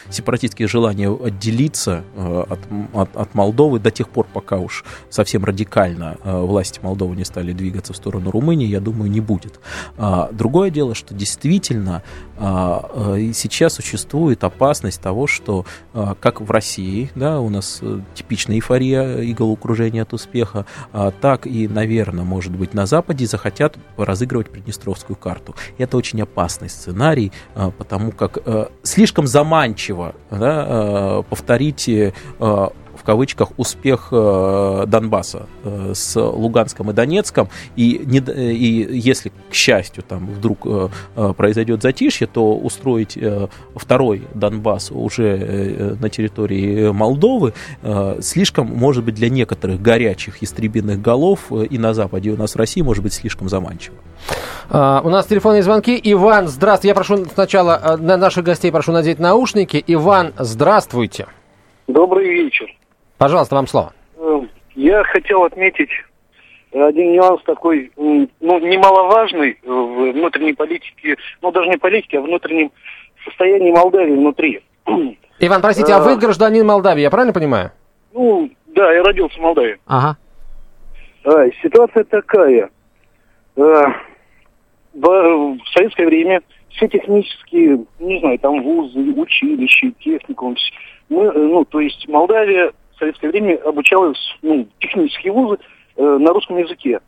сепаратистских 0.09 0.69
желаний 0.69 1.07
отделиться 1.41 2.03
э, 2.15 2.43
от, 2.49 2.59
от, 2.93 3.17
от 3.17 3.33
Молдовы 3.33 3.79
до 3.79 3.89
тех 3.89 4.09
пор, 4.09 4.27
пока 4.31 4.57
уж 4.57 4.85
совсем 5.09 5.43
радикально 5.43 6.17
э, 6.23 6.39
власти 6.39 6.79
Молдовы 6.83 7.15
не 7.15 7.25
стали 7.25 7.51
двигаться 7.51 7.93
в 7.93 7.95
сторону 7.95 8.29
Румынии, 8.29 8.67
я 8.67 8.79
думаю, 8.79 9.09
не 9.09 9.21
будет. 9.21 9.59
А, 9.97 10.29
другое 10.31 10.69
дело, 10.69 10.93
что 10.93 11.15
действительно 11.15 12.03
а, 12.37 13.15
э, 13.17 13.31
сейчас 13.33 13.73
существует 13.73 14.43
опасность 14.43 15.01
того, 15.01 15.25
что 15.25 15.65
а, 15.93 16.15
как 16.19 16.41
в 16.41 16.51
России, 16.51 17.09
да, 17.15 17.39
у 17.39 17.49
нас 17.49 17.81
типичная 18.13 18.57
эйфория 18.57 19.21
и 19.21 19.33
головокружение 19.33 20.03
от 20.03 20.13
успеха, 20.13 20.65
так 21.21 21.47
и, 21.47 21.67
наверное, 21.67 22.23
может 22.23 22.51
быть, 22.55 22.73
на 22.73 22.85
Западе 22.85 23.25
захотят 23.25 23.77
разыгрывать 23.97 24.49
Приднестровскую 24.49 25.15
карту. 25.15 25.55
Это 25.77 25.97
очень 25.97 26.21
опасный 26.21 26.69
сценарий, 26.69 27.31
потому 27.77 28.11
как 28.11 28.37
слишком 28.83 29.27
заманчиво 29.27 30.15
да, 30.29 31.23
повторить 31.31 31.87
э, 31.87 32.11
в 32.95 33.03
кавычках 33.03 33.49
успех 33.57 34.09
э, 34.11 34.83
Донбасса 34.87 35.47
э, 35.63 35.91
с 35.93 36.19
Луганском 36.19 36.91
и 36.91 36.93
Донецком, 36.93 37.49
и, 37.75 38.01
не, 38.05 38.19
и 38.19 38.97
если, 38.97 39.31
к 39.49 39.53
счастью, 39.53 40.03
там 40.07 40.27
вдруг 40.27 40.67
произойдет 41.35 41.81
затишье, 41.81 42.27
то 42.27 42.55
устроить 42.55 43.17
второй 43.75 44.23
Донбасс 44.33 44.91
уже 44.91 45.97
на 45.99 46.09
территории 46.09 46.91
Молдовы 46.91 47.53
слишком, 48.21 48.67
может 48.67 49.03
быть, 49.03 49.15
для 49.15 49.29
некоторых 49.29 49.81
горячих 49.81 50.43
истребиных 50.43 51.01
голов 51.01 51.51
и 51.51 51.77
на 51.77 51.93
Западе, 51.93 52.29
и 52.29 52.33
у 52.33 52.37
нас 52.37 52.53
в 52.53 52.57
России, 52.57 52.81
может 52.81 53.03
быть, 53.03 53.13
слишком 53.13 53.49
заманчиво. 53.49 53.95
Uh, 54.69 55.01
у 55.03 55.09
нас 55.09 55.25
телефонные 55.25 55.63
звонки. 55.63 55.99
Иван, 56.01 56.47
здравствуйте. 56.47 56.89
Я 56.89 56.95
прошу 56.95 57.25
сначала 57.25 57.97
на 57.99 58.15
наших 58.17 58.45
гостей 58.45 58.71
прошу 58.71 58.91
надеть 58.91 59.19
наушники. 59.19 59.83
Иван, 59.85 60.33
здравствуйте. 60.37 61.27
Добрый 61.87 62.29
вечер. 62.29 62.67
Пожалуйста, 63.21 63.53
вам 63.53 63.67
слово. 63.67 63.93
Эм, 64.17 64.49
я 64.73 65.03
хотел 65.03 65.43
отметить 65.43 65.91
один 66.71 67.11
нюанс 67.11 67.43
такой, 67.43 67.91
ну, 67.95 68.27
немаловажный 68.39 69.59
в 69.63 70.11
внутренней 70.13 70.53
политике, 70.53 71.17
ну, 71.43 71.51
даже 71.51 71.69
не 71.69 71.77
политике, 71.77 72.17
а 72.17 72.21
внутреннем 72.21 72.71
состоянии 73.23 73.71
Молдавии 73.71 74.13
внутри. 74.13 74.63
Иван, 75.39 75.61
простите, 75.61 75.93
а, 75.93 75.97
а 75.97 75.99
вы 75.99 76.17
гражданин 76.17 76.65
Молдавии, 76.65 77.03
я 77.03 77.11
правильно 77.11 77.31
понимаю? 77.31 77.71
Ну, 78.11 78.49
да, 78.65 78.91
я 78.91 79.03
родился 79.03 79.37
в 79.37 79.41
Молдавии. 79.43 79.79
Ага. 79.85 80.17
А, 81.23 81.45
ситуация 81.61 82.03
такая. 82.05 82.71
А, 83.55 83.61
в, 84.95 84.99
в 85.03 85.59
советское 85.75 86.07
время 86.07 86.41
все 86.69 86.87
технические, 86.87 87.85
не 87.99 88.19
знаю, 88.19 88.39
там 88.39 88.63
вузы, 88.63 88.99
училища, 88.99 89.91
техникум, 89.99 90.55
мы, 91.09 91.25
э, 91.25 91.31
ну, 91.33 91.65
то 91.65 91.81
есть 91.81 92.07
Молдавия 92.07 92.71
в 92.71 92.80
советское 93.01 93.29
время 93.29 93.57
обучалась, 93.65 94.19
ну, 94.43 94.67
технические 94.79 95.33
вузы 95.33 95.57
э, 95.97 96.03
на 96.03 96.31
русском 96.31 96.57
языке. 96.57 96.99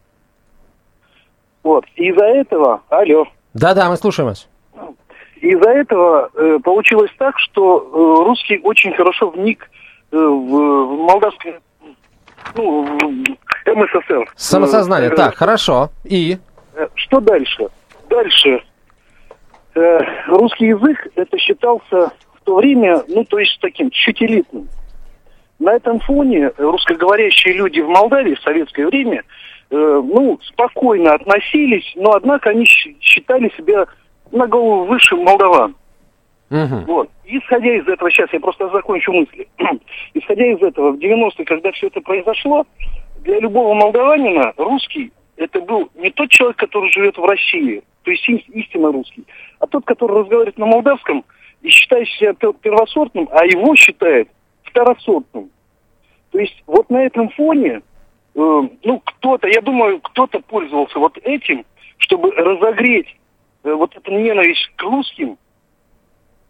Вот. 1.62 1.86
Из-за 1.95 2.25
этого, 2.25 2.82
алло. 2.89 3.25
Да-да, 3.53 3.89
мы 3.89 3.97
слушаем 3.97 4.29
вас. 4.29 4.49
Из-за 5.38 5.69
этого 5.69 6.32
э, 6.34 6.60
получилось 6.63 7.12
так, 7.17 7.38
что 7.38 7.79
э, 7.79 8.25
русский 8.25 8.60
очень 8.63 8.93
хорошо 8.93 9.29
вник 9.29 9.69
э, 10.12 10.17
в, 10.17 10.17
в 10.17 11.06
молдавское, 11.06 11.62
ну, 12.56 12.84
в 12.86 13.67
МССР. 13.67 14.32
Самосознание, 14.36 15.12
э, 15.12 15.15
так, 15.15 15.36
хорошо. 15.36 15.89
И? 16.06 16.38
Э, 16.73 16.88
что 16.95 17.19
дальше? 17.19 17.67
Дальше. 18.10 18.63
Э, 19.75 19.99
русский 20.27 20.67
язык 20.67 21.08
это 21.15 21.38
считался 21.38 22.12
то 22.43 22.56
время, 22.56 23.03
ну, 23.08 23.23
то 23.23 23.39
есть 23.39 23.58
таким 23.62 23.89
чуть 23.89 24.21
элитным. 24.21 24.67
На 25.60 25.74
этом 25.74 26.00
фоне 26.00 26.52
русскоговорящие 26.58 27.54
люди 27.54 27.80
в 27.80 27.88
Молдавии 27.88 28.36
в 28.36 28.42
советское 28.42 28.88
время, 28.88 29.24
э, 29.70 30.02
ну, 30.04 30.39
спокойно 30.42 31.13
относились, 31.13 31.92
но, 31.96 32.12
однако, 32.13 32.50
они 32.50 32.66
считали 32.66 33.52
себя 33.56 33.86
на 34.32 34.48
голову 34.48 34.86
выше 34.86 35.16
молдаван. 35.16 35.76
Угу. 36.50 36.76
Вот. 36.88 37.10
Исходя 37.26 37.74
из 37.76 37.88
этого, 37.88 38.12
сейчас 38.12 38.32
я 38.34 38.39
просто 38.39 38.70
закончу 38.70 39.12
мысли. 39.12 39.48
Исходя 40.13 40.46
из 40.46 40.62
этого, 40.62 40.92
в 40.92 40.98
90-е, 40.98 41.46
когда 41.46 41.72
все 41.72 41.88
это 41.88 42.02
произошло, 42.02 42.66
для 43.22 43.39
любого 43.39 43.74
молдаванина 43.74 44.54
русский 44.58 45.12
это 45.38 45.62
был 45.62 45.89
не 45.96 46.12
тот 46.12 46.30
человек, 46.30 46.58
который 46.58 46.92
живет 46.92 47.18
в 47.18 47.26
России, 47.26 47.82
то 48.04 48.12
есть 48.12 48.28
истинно 48.28 48.92
русский, 48.92 49.24
а 49.60 49.68
тот, 49.68 49.86
который 49.86 50.20
разговаривает 50.20 50.58
на 50.58 50.66
молдавском, 50.66 51.24
и 51.62 51.70
считает 51.70 52.08
себя 52.10 52.34
первосортным, 52.34 53.30
а 53.32 53.46
его 53.46 53.76
считает 53.76 54.28
второсортным. 54.73 55.51
То 56.31 56.39
есть 56.39 56.63
вот 56.65 56.89
на 56.89 57.03
этом 57.03 57.29
фоне, 57.29 57.81
э, 58.36 58.62
ну, 58.83 59.01
кто-то, 59.05 59.47
я 59.47 59.62
думаю, 59.62 59.99
кто-то 60.01 60.39
пользовался 60.39 60.97
вот 60.97 61.17
этим, 61.19 61.63
чтобы 61.97 62.31
разогреть 62.31 63.07
э, 63.63 63.71
вот 63.71 63.95
эту 63.95 64.12
ненависть 64.12 64.71
к 64.75 64.81
русским, 64.81 65.38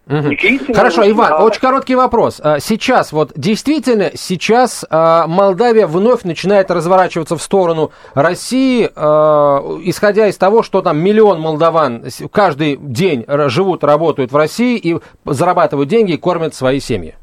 Угу. 0.05 0.73
Хорошо, 0.73 1.09
Иван, 1.09 1.31
а... 1.31 1.43
очень 1.45 1.61
короткий 1.61 1.95
вопрос. 1.95 2.41
А, 2.43 2.59
сейчас, 2.59 3.13
вот 3.13 3.31
действительно, 3.37 4.11
сейчас 4.15 4.83
а, 4.89 5.27
Молдавия 5.27 5.87
вновь 5.87 6.23
начинает 6.23 6.69
разворачиваться 6.71 7.37
в 7.37 7.41
сторону 7.41 7.91
России, 8.13 8.89
а, 8.93 9.61
исходя 9.83 10.27
из 10.27 10.37
того, 10.37 10.61
что 10.61 10.81
там 10.81 10.97
миллион 10.97 11.39
молдаван 11.39 12.03
каждый 12.33 12.75
день 12.75 13.25
живут, 13.47 13.85
работают 13.85 14.33
в 14.33 14.35
России 14.35 14.77
и 14.77 14.99
зарабатывают 15.25 15.89
деньги 15.89 16.13
и 16.13 16.17
кормят 16.17 16.53
свои 16.53 16.81
семьи. 16.81 17.15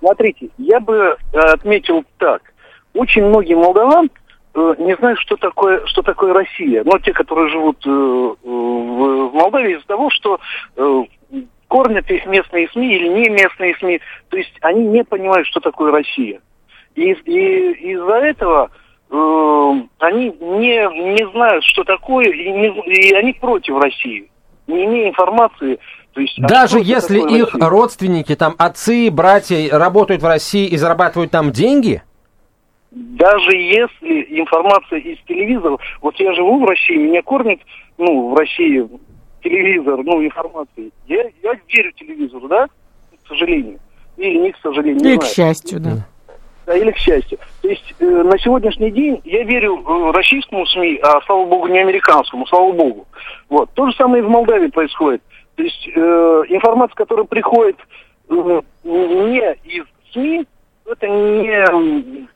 Смотрите, 0.00 0.48
я 0.58 0.80
бы 0.80 1.16
э, 1.32 1.38
отметил 1.38 2.04
так. 2.18 2.42
Очень 2.94 3.26
многие 3.26 3.54
молдаван 3.54 4.10
э, 4.54 4.74
не 4.78 4.96
знают, 4.96 5.20
что 5.20 5.36
такое, 5.36 5.86
что 5.86 6.02
такое 6.02 6.32
Россия. 6.32 6.82
Но 6.84 6.98
те, 6.98 7.12
которые 7.12 7.48
живут 7.50 7.86
э, 7.86 7.90
в 7.90 9.30
Молдавии, 9.32 9.76
из-за 9.76 9.86
того, 9.86 10.10
что 10.10 10.40
кормят 11.68 12.10
их 12.10 12.26
местные 12.26 12.68
СМИ 12.70 12.96
или 12.96 13.08
не 13.08 13.28
местные 13.28 13.76
СМИ. 13.76 14.00
То 14.28 14.36
есть 14.36 14.52
они 14.60 14.84
не 14.86 15.04
понимают, 15.04 15.46
что 15.46 15.60
такое 15.60 15.92
Россия. 15.92 16.40
И, 16.96 17.12
и 17.12 17.92
из-за 17.92 18.14
этого 18.14 18.70
э, 19.10 19.72
они 20.00 20.34
не, 20.40 21.14
не 21.14 21.30
знают, 21.30 21.62
что 21.64 21.84
такое, 21.84 22.26
и, 22.26 22.50
не, 22.50 22.68
и 22.68 23.14
они 23.14 23.34
против 23.34 23.78
России, 23.78 24.28
не 24.66 24.84
имея 24.86 25.10
информации. 25.10 25.78
То 26.12 26.20
есть, 26.20 26.40
Даже 26.40 26.80
если 26.80 27.18
их 27.20 27.52
Россия? 27.54 27.68
родственники, 27.68 28.34
там, 28.34 28.54
отцы, 28.58 29.10
братья 29.10 29.78
работают 29.78 30.22
в 30.22 30.26
России 30.26 30.66
и 30.66 30.76
зарабатывают 30.76 31.30
там 31.30 31.52
деньги, 31.52 32.02
Даже 32.90 33.56
если 33.56 34.26
информация 34.40 34.98
из 34.98 35.18
телевизора, 35.28 35.78
вот 36.02 36.16
я 36.18 36.32
живу 36.34 36.58
в 36.60 36.64
России, 36.64 36.96
меня 36.96 37.22
кормит, 37.22 37.60
ну, 37.98 38.30
в 38.30 38.34
России 38.34 38.84
телевизор, 39.44 40.02
ну, 40.02 40.24
информацией. 40.24 40.90
Я, 41.06 41.22
я 41.42 41.54
верю 41.68 41.92
телевизору, 41.92 42.48
да, 42.48 42.66
к 42.66 43.28
сожалению. 43.28 43.78
Или 44.16 44.38
не 44.38 44.50
к 44.52 44.58
сожалению, 44.62 45.02
не 45.02 45.14
И 45.14 45.16
к 45.18 45.22
знаю. 45.22 45.34
счастью, 45.34 45.80
да. 45.80 45.90
Да, 46.66 46.76
или 46.76 46.90
к 46.90 46.96
счастью. 46.98 47.38
То 47.62 47.68
есть 47.68 47.94
э, 48.00 48.04
на 48.04 48.38
сегодняшний 48.38 48.90
день 48.90 49.20
я 49.24 49.44
верю 49.44 49.78
э, 49.78 50.10
российскому 50.12 50.66
СМИ, 50.66 50.98
а 51.02 51.20
слава 51.26 51.46
богу 51.46 51.68
не 51.68 51.78
американскому, 51.78 52.46
слава 52.46 52.72
богу. 52.72 53.06
Вот. 53.48 53.70
То 53.74 53.88
же 53.88 53.96
самое 53.96 54.22
и 54.22 54.26
в 54.26 54.28
Молдавии 54.28 54.68
происходит. 54.68 55.22
То 55.60 55.64
есть 55.64 55.90
э, 55.94 56.42
информация, 56.48 56.94
которая 56.94 57.26
приходит 57.26 57.76
э, 58.30 58.62
не 58.82 59.52
из 59.64 59.84
СМИ, 60.10 60.46
это 60.86 61.06
не, 61.06 62.26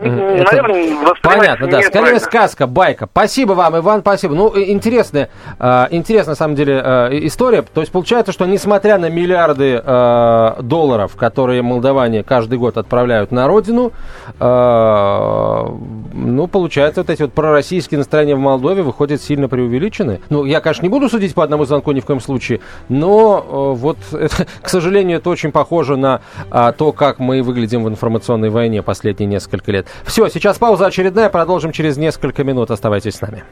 Это 0.00 0.56
наверное, 0.56 1.14
Понятно, 1.22 1.66
да. 1.66 1.82
Скорее 1.82 1.86
неправильно. 1.86 2.20
сказка, 2.20 2.66
байка. 2.66 3.08
Спасибо 3.10 3.52
вам, 3.52 3.76
Иван, 3.76 4.00
спасибо. 4.00 4.34
Ну, 4.34 4.52
интересная, 4.58 5.28
э, 5.58 5.86
интересная, 5.90 6.32
на 6.32 6.36
самом 6.36 6.54
деле, 6.54 6.80
э, 6.82 7.18
история. 7.26 7.62
То 7.62 7.80
есть, 7.82 7.92
получается, 7.92 8.32
что 8.32 8.46
несмотря 8.46 8.98
на 8.98 9.10
миллиарды 9.10 9.80
э, 9.84 10.54
долларов, 10.62 11.16
которые 11.16 11.60
молдаване 11.62 12.22
каждый 12.22 12.58
год 12.58 12.78
отправляют 12.78 13.30
на 13.30 13.46
родину, 13.46 13.92
э, 14.38 15.66
ну, 16.14 16.46
получается, 16.46 17.02
вот 17.02 17.10
эти 17.10 17.22
вот 17.22 17.32
пророссийские 17.34 17.98
настроения 17.98 18.36
в 18.36 18.40
Молдове 18.40 18.82
выходят 18.82 19.20
сильно 19.20 19.48
преувеличены. 19.48 20.20
Ну, 20.30 20.46
я, 20.46 20.60
конечно, 20.60 20.82
не 20.82 20.88
буду 20.88 21.10
судить 21.10 21.34
по 21.34 21.44
одному 21.44 21.66
звонку 21.66 21.92
ни 21.92 22.00
в 22.00 22.06
коем 22.06 22.20
случае, 22.20 22.60
но 22.88 23.44
э, 23.46 23.78
вот, 23.78 23.98
это, 24.12 24.46
к 24.62 24.68
сожалению, 24.68 25.18
это 25.18 25.28
очень 25.28 25.52
похоже 25.52 25.96
на 25.96 26.20
то, 26.50 26.92
как 26.92 27.18
мы 27.18 27.42
выглядим 27.42 27.84
в 27.84 27.88
информационной 27.88 28.50
войне 28.50 28.82
последние 28.82 29.28
несколько 29.28 29.72
лет. 29.72 29.86
Все, 30.04 30.28
сейчас 30.28 30.58
пауза 30.58 30.86
очередная, 30.86 31.28
продолжим 31.28 31.72
через 31.72 31.96
несколько 31.96 32.44
минут. 32.44 32.70
Оставайтесь 32.70 33.16
с 33.16 33.20
нами. 33.20 33.44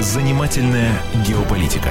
Занимательная 0.00 0.92
геополитика. 1.26 1.90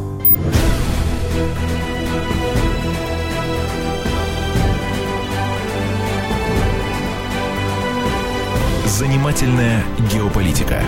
Занимательная 9.01 9.83
геополитика. 10.13 10.79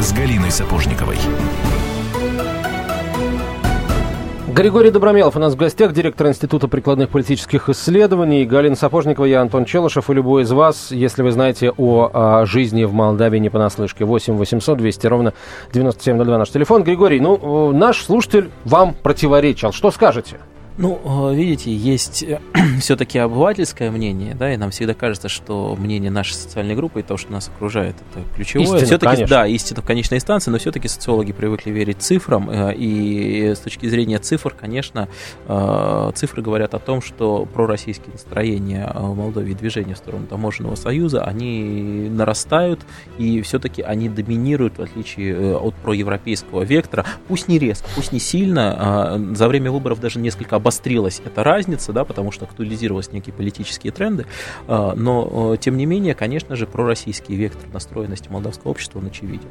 С 0.00 0.12
Галиной 0.12 0.50
Сапожниковой. 0.50 1.16
Григорий 4.48 4.90
Добромелов 4.90 5.36
у 5.36 5.38
нас 5.38 5.54
в 5.54 5.56
гостях, 5.56 5.92
директор 5.92 6.26
Института 6.26 6.66
прикладных 6.66 7.10
политических 7.10 7.68
исследований. 7.68 8.44
Галина 8.44 8.74
Сапожникова, 8.74 9.24
я 9.26 9.40
Антон 9.40 9.64
Челышев. 9.64 10.10
И 10.10 10.12
любой 10.12 10.42
из 10.42 10.50
вас, 10.50 10.90
если 10.90 11.22
вы 11.22 11.30
знаете 11.30 11.70
о, 11.76 12.10
а, 12.12 12.44
жизни 12.44 12.82
в 12.82 12.92
Молдавии 12.92 13.38
не 13.38 13.48
понаслышке, 13.48 14.04
8 14.04 14.34
800 14.36 14.78
200 14.78 15.06
ровно 15.06 15.32
9702 15.72 16.38
наш 16.38 16.50
телефон. 16.50 16.82
Григорий, 16.82 17.20
ну, 17.20 17.70
э, 17.70 17.76
наш 17.76 18.02
слушатель 18.02 18.50
вам 18.64 18.94
противоречил. 19.00 19.70
Что 19.70 19.92
скажете? 19.92 20.38
Ну, 20.78 21.30
э, 21.30 21.34
видите, 21.34 21.74
есть 21.74 22.24
все-таки 22.80 23.18
обывательское 23.18 23.90
мнение, 23.90 24.34
да, 24.34 24.52
и 24.52 24.56
нам 24.56 24.70
всегда 24.70 24.94
кажется, 24.94 25.28
что 25.28 25.76
мнение 25.78 26.10
нашей 26.10 26.34
социальной 26.34 26.74
группы 26.74 27.00
и 27.00 27.02
то, 27.02 27.16
что 27.16 27.32
нас 27.32 27.48
окружает, 27.48 27.96
это 28.10 28.24
ключевое. 28.34 28.64
Истина, 28.64 28.86
все-таки, 28.86 29.14
конечно. 29.14 29.36
да, 29.36 29.46
истина 29.46 29.82
в 29.82 29.84
конечной 29.84 30.18
инстанции, 30.18 30.50
но 30.50 30.58
все-таки 30.58 30.88
социологи 30.88 31.32
привыкли 31.32 31.70
верить 31.70 32.00
цифрам, 32.00 32.48
э, 32.50 32.74
и 32.74 33.52
с 33.54 33.58
точки 33.58 33.86
зрения 33.88 34.18
цифр, 34.18 34.54
конечно, 34.58 35.08
э, 35.48 36.12
цифры 36.14 36.42
говорят 36.42 36.74
о 36.74 36.78
том, 36.78 37.02
что 37.02 37.46
пророссийские 37.52 38.12
настроения 38.12 38.90
э, 38.94 38.98
в 38.98 39.16
Молдове 39.16 39.52
и 39.52 39.54
движение 39.54 39.94
в 39.94 39.98
сторону 39.98 40.26
таможенного 40.26 40.76
союза, 40.76 41.24
они 41.24 42.08
нарастают, 42.10 42.80
и 43.18 43.42
все-таки 43.42 43.82
они 43.82 44.08
доминируют, 44.08 44.78
в 44.78 44.82
отличие 44.82 45.34
э, 45.34 45.54
от 45.56 45.74
проевропейского 45.74 46.62
вектора, 46.62 47.04
пусть 47.28 47.48
не 47.48 47.58
резко, 47.58 47.88
пусть 47.94 48.12
не 48.12 48.20
сильно, 48.20 49.16
э, 49.18 49.34
за 49.34 49.48
время 49.48 49.70
выборов 49.70 50.00
даже 50.00 50.18
несколько 50.18 50.56
обострилась 50.60 51.20
эта 51.24 51.42
разница, 51.42 51.92
да, 51.92 52.04
потому 52.04 52.30
что 52.30 52.44
актуализировались 52.44 53.12
некие 53.12 53.32
политические 53.32 53.92
тренды, 53.92 54.26
э, 54.68 54.92
но, 54.94 55.54
э, 55.54 55.56
тем 55.58 55.76
не 55.76 55.86
менее, 55.86 56.14
конечно 56.14 56.54
же, 56.54 56.66
пророссийский 56.66 57.34
вектор 57.34 57.68
настроенности 57.72 58.28
молдавского 58.28 58.70
общества, 58.70 58.98
он 59.00 59.06
очевиден. 59.06 59.48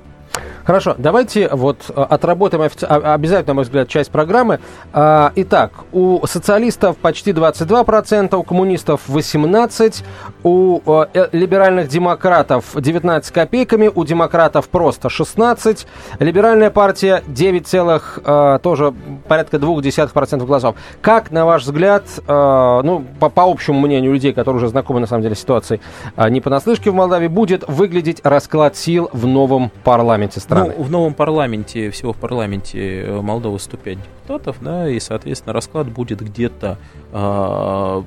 Хорошо, 0.63 0.95
давайте 0.97 1.49
вот 1.49 1.77
э, 1.89 1.93
отработаем 1.93 2.63
офици- 2.63 2.85
а- 2.87 3.15
обязательно, 3.15 3.49
на 3.49 3.53
мой 3.55 3.63
взгляд, 3.63 3.87
часть 3.89 4.11
программы. 4.11 4.59
А, 4.93 5.31
Итак, 5.35 5.71
у 5.91 6.25
социалистов 6.27 6.97
почти 6.97 7.31
22%, 7.31 8.37
у 8.37 8.43
коммунистов 8.43 9.01
18%, 9.07 10.03
у 10.43 10.79
э, 10.85 11.05
э, 11.13 11.29
либеральных 11.31 11.87
демократов 11.87 12.75
19 12.75 13.33
копейками, 13.33 13.91
у 13.93 14.03
демократов 14.03 14.69
просто 14.69 15.09
16%, 15.09 15.85
либеральная 16.19 16.69
партия 16.69 17.23
9, 17.27 17.67
целых, 17.67 18.19
э, 18.23 18.59
тоже 18.61 18.93
порядка 19.27 19.57
0,2% 19.57 20.45
голосов. 20.45 20.75
Как, 21.01 21.31
на 21.31 21.45
ваш 21.45 21.63
взгляд, 21.63 22.03
э, 22.17 22.81
ну, 22.83 23.05
по, 23.19 23.29
по 23.29 23.43
общему 23.43 23.79
мнению 23.79 24.13
людей, 24.13 24.33
которые 24.33 24.57
уже 24.57 24.69
знакомы, 24.69 24.99
на 24.99 25.07
самом 25.07 25.23
деле, 25.23 25.35
с 25.35 25.39
ситуацией 25.39 25.81
э, 26.15 26.29
не 26.29 26.41
понаслышке 26.41 26.91
в 26.91 26.93
Молдавии, 26.93 27.27
будет 27.27 27.67
выглядеть 27.67 28.21
расклад 28.23 28.75
сил 28.75 29.09
в 29.11 29.25
новом 29.27 29.71
парламенте 29.83 30.39
страны? 30.39 30.73
Ну, 30.77 30.83
в 30.83 30.91
новом 30.91 31.13
парламенте, 31.13 31.89
всего 31.89 32.13
в 32.13 32.17
парламенте 32.17 33.01
э, 33.01 33.21
Молдовы 33.21 33.59
105 33.59 33.97
депутатов, 33.97 34.57
да, 34.61 34.89
и, 34.89 34.99
соответственно, 34.99 35.53
расклад 35.53 35.87
будет 35.87 36.21
где-то 36.21 36.77
э, 37.11 38.03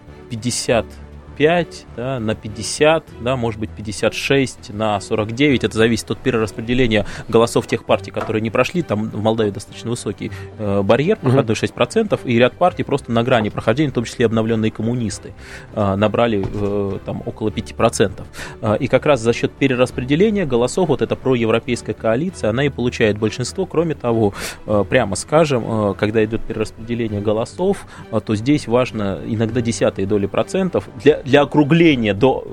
55 1.36 1.86
да, 1.96 2.20
на 2.20 2.34
50, 2.34 3.04
да, 3.20 3.36
может 3.36 3.60
быть 3.60 3.70
56 3.70 4.72
на 4.74 5.00
49. 5.00 5.64
Это 5.64 5.76
зависит 5.76 6.10
от 6.10 6.18
перераспределения 6.18 7.06
голосов 7.28 7.66
тех 7.66 7.84
партий, 7.84 8.10
которые 8.10 8.42
не 8.42 8.50
прошли. 8.50 8.82
Там 8.82 9.10
в 9.10 9.22
Молдавии 9.22 9.50
достаточно 9.50 9.90
высокий 9.90 10.30
э, 10.58 10.82
барьер, 10.82 11.16
проходной 11.16 11.56
6%, 11.56 12.20
и 12.24 12.38
ряд 12.38 12.54
партий 12.54 12.82
просто 12.82 13.12
на 13.12 13.22
грани 13.22 13.48
прохождения, 13.48 13.90
в 13.90 13.94
том 13.94 14.04
числе 14.04 14.26
обновленные 14.26 14.70
коммунисты, 14.70 15.32
э, 15.74 15.94
набрали 15.94 16.44
э, 16.44 16.98
там 17.04 17.22
около 17.26 17.48
5%. 17.48 18.22
Э, 18.60 18.76
и 18.78 18.88
как 18.88 19.06
раз 19.06 19.20
за 19.20 19.32
счет 19.32 19.52
перераспределения 19.52 20.46
голосов 20.46 20.88
вот 20.88 21.02
эта 21.02 21.16
проевропейская 21.16 21.94
коалиция, 21.94 22.50
она 22.50 22.64
и 22.64 22.68
получает 22.68 23.18
большинство. 23.18 23.66
Кроме 23.66 23.94
того, 23.94 24.34
э, 24.66 24.84
прямо 24.88 25.16
скажем, 25.16 25.64
э, 25.66 25.94
когда 25.94 26.24
идет 26.24 26.42
перераспределение 26.42 27.20
голосов, 27.20 27.86
э, 28.10 28.20
то 28.24 28.34
здесь 28.34 28.66
важно 28.66 29.20
иногда 29.26 29.60
десятые 29.60 30.06
доли 30.06 30.26
процентов. 30.26 30.88
Для, 31.02 31.22
для 31.32 31.40
округления 31.40 32.12
до 32.12 32.44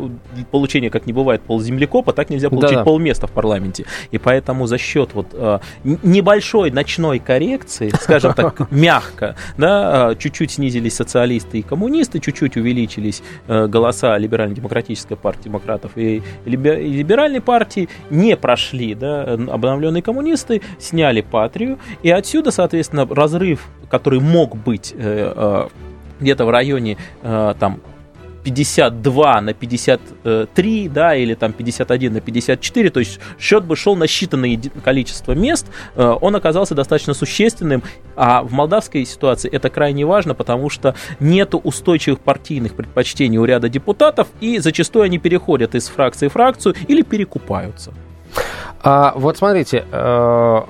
получения, 0.52 0.90
как 0.90 1.06
не 1.06 1.12
бывает, 1.12 1.42
полземлекопа, 1.42 2.14
так 2.14 2.30
нельзя 2.30 2.50
получить 2.50 2.72
Да-да. 2.72 2.86
полместа 2.86 3.28
в 3.28 3.32
парламенте. 3.32 3.84
И 4.12 4.18
поэтому 4.18 4.68
за 4.68 4.78
счет 4.78 5.10
вот 5.14 5.28
э, 5.34 5.60
небольшой 5.84 6.72
ночной 6.72 7.20
коррекции, 7.20 7.92
скажем 8.02 8.34
так, 8.34 8.72
мягко, 8.72 9.36
да, 9.58 10.12
э, 10.12 10.16
чуть-чуть 10.16 10.52
снизились 10.52 10.96
социалисты 10.96 11.60
и 11.60 11.62
коммунисты, 11.62 12.20
чуть-чуть 12.22 12.56
увеличились 12.56 13.22
э, 13.50 13.68
голоса 13.68 14.18
либерально-демократической 14.18 15.16
партии 15.16 15.50
демократов 15.50 15.92
и 15.98 16.24
либе- 16.46 16.82
и 16.82 16.94
либеральной 16.94 17.42
партии, 17.42 17.90
не 18.10 18.38
прошли, 18.38 18.96
да, 18.96 19.24
обновленные 19.34 20.02
коммунисты, 20.02 20.62
сняли 20.80 21.20
патрию, 21.20 21.80
и 22.02 22.10
отсюда, 22.12 22.52
соответственно, 22.52 23.06
разрыв, 23.06 23.68
который 23.90 24.22
мог 24.22 24.56
быть 24.56 24.94
э, 24.96 25.34
э, 25.36 25.68
где-то 26.22 26.46
в 26.46 26.50
районе 26.50 26.98
э, 27.24 27.54
там 27.60 27.82
52 28.44 29.42
на 29.42 29.54
53, 29.54 30.90
да, 30.90 31.16
или 31.16 31.34
там 31.34 31.54
51 31.54 32.14
на 32.14 32.22
54, 32.22 32.90
то 32.90 33.00
есть 33.00 33.20
счет 33.40 33.66
бы 33.66 33.76
шел 33.76 33.96
на 33.96 34.06
считанное 34.06 34.72
количество 34.82 35.34
мест, 35.34 35.68
э, 35.96 36.16
он 36.22 36.36
оказался 36.36 36.76
достаточно 36.76 37.14
существенным, 37.14 37.84
а 38.16 38.44
в 38.44 38.52
молдавской 38.52 39.06
ситуации 39.06 39.50
это 39.50 39.70
крайне 39.70 40.06
важно, 40.06 40.34
потому 40.34 40.70
что 40.70 40.96
нет 41.20 41.54
устойчивых 41.54 42.20
партийных 42.20 42.76
предпочтений 42.76 43.38
у 43.38 43.46
ряда 43.46 43.70
депутатов, 43.70 44.28
и 44.42 44.60
зачастую 44.60 45.04
они 45.04 45.20
переходят 45.20 45.76
из 45.76 45.88
фракции 45.88 46.28
в 46.28 46.34
фракцию 46.34 46.76
или 46.88 47.02
перекупаются. 47.02 47.94
А, 48.82 49.14
вот 49.16 49.38
смотрите, 49.38 49.86
э, 49.92 50.62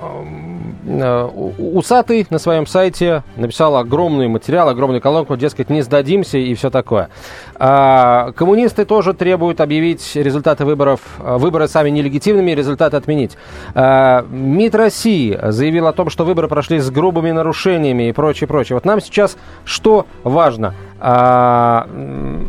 э, 0.86 1.28
Усатый 1.58 2.26
на 2.30 2.38
своем 2.38 2.66
сайте 2.66 3.22
написал 3.36 3.76
огромный 3.76 4.28
материал, 4.28 4.68
огромную 4.68 5.00
колонку, 5.00 5.36
дескать, 5.36 5.70
не 5.70 5.82
сдадимся 5.82 6.38
и 6.38 6.54
все 6.54 6.70
такое. 6.70 7.08
А, 7.56 8.32
коммунисты 8.32 8.84
тоже 8.84 9.14
требуют 9.14 9.60
объявить 9.60 10.16
результаты 10.16 10.64
выборов, 10.64 11.00
э, 11.20 11.36
выборы 11.36 11.68
сами 11.68 11.90
нелегитимными, 11.90 12.50
результаты 12.52 12.96
отменить. 12.96 13.36
А, 13.74 14.24
МИД 14.30 14.74
России 14.74 15.38
заявил 15.42 15.86
о 15.86 15.92
том, 15.92 16.10
что 16.10 16.24
выборы 16.24 16.48
прошли 16.48 16.80
с 16.80 16.90
грубыми 16.90 17.30
нарушениями 17.30 18.08
и 18.08 18.12
прочее, 18.12 18.48
прочее. 18.48 18.76
Вот 18.76 18.84
нам 18.84 19.00
сейчас 19.00 19.36
что 19.64 20.06
важно? 20.24 20.74
А, 21.02 21.88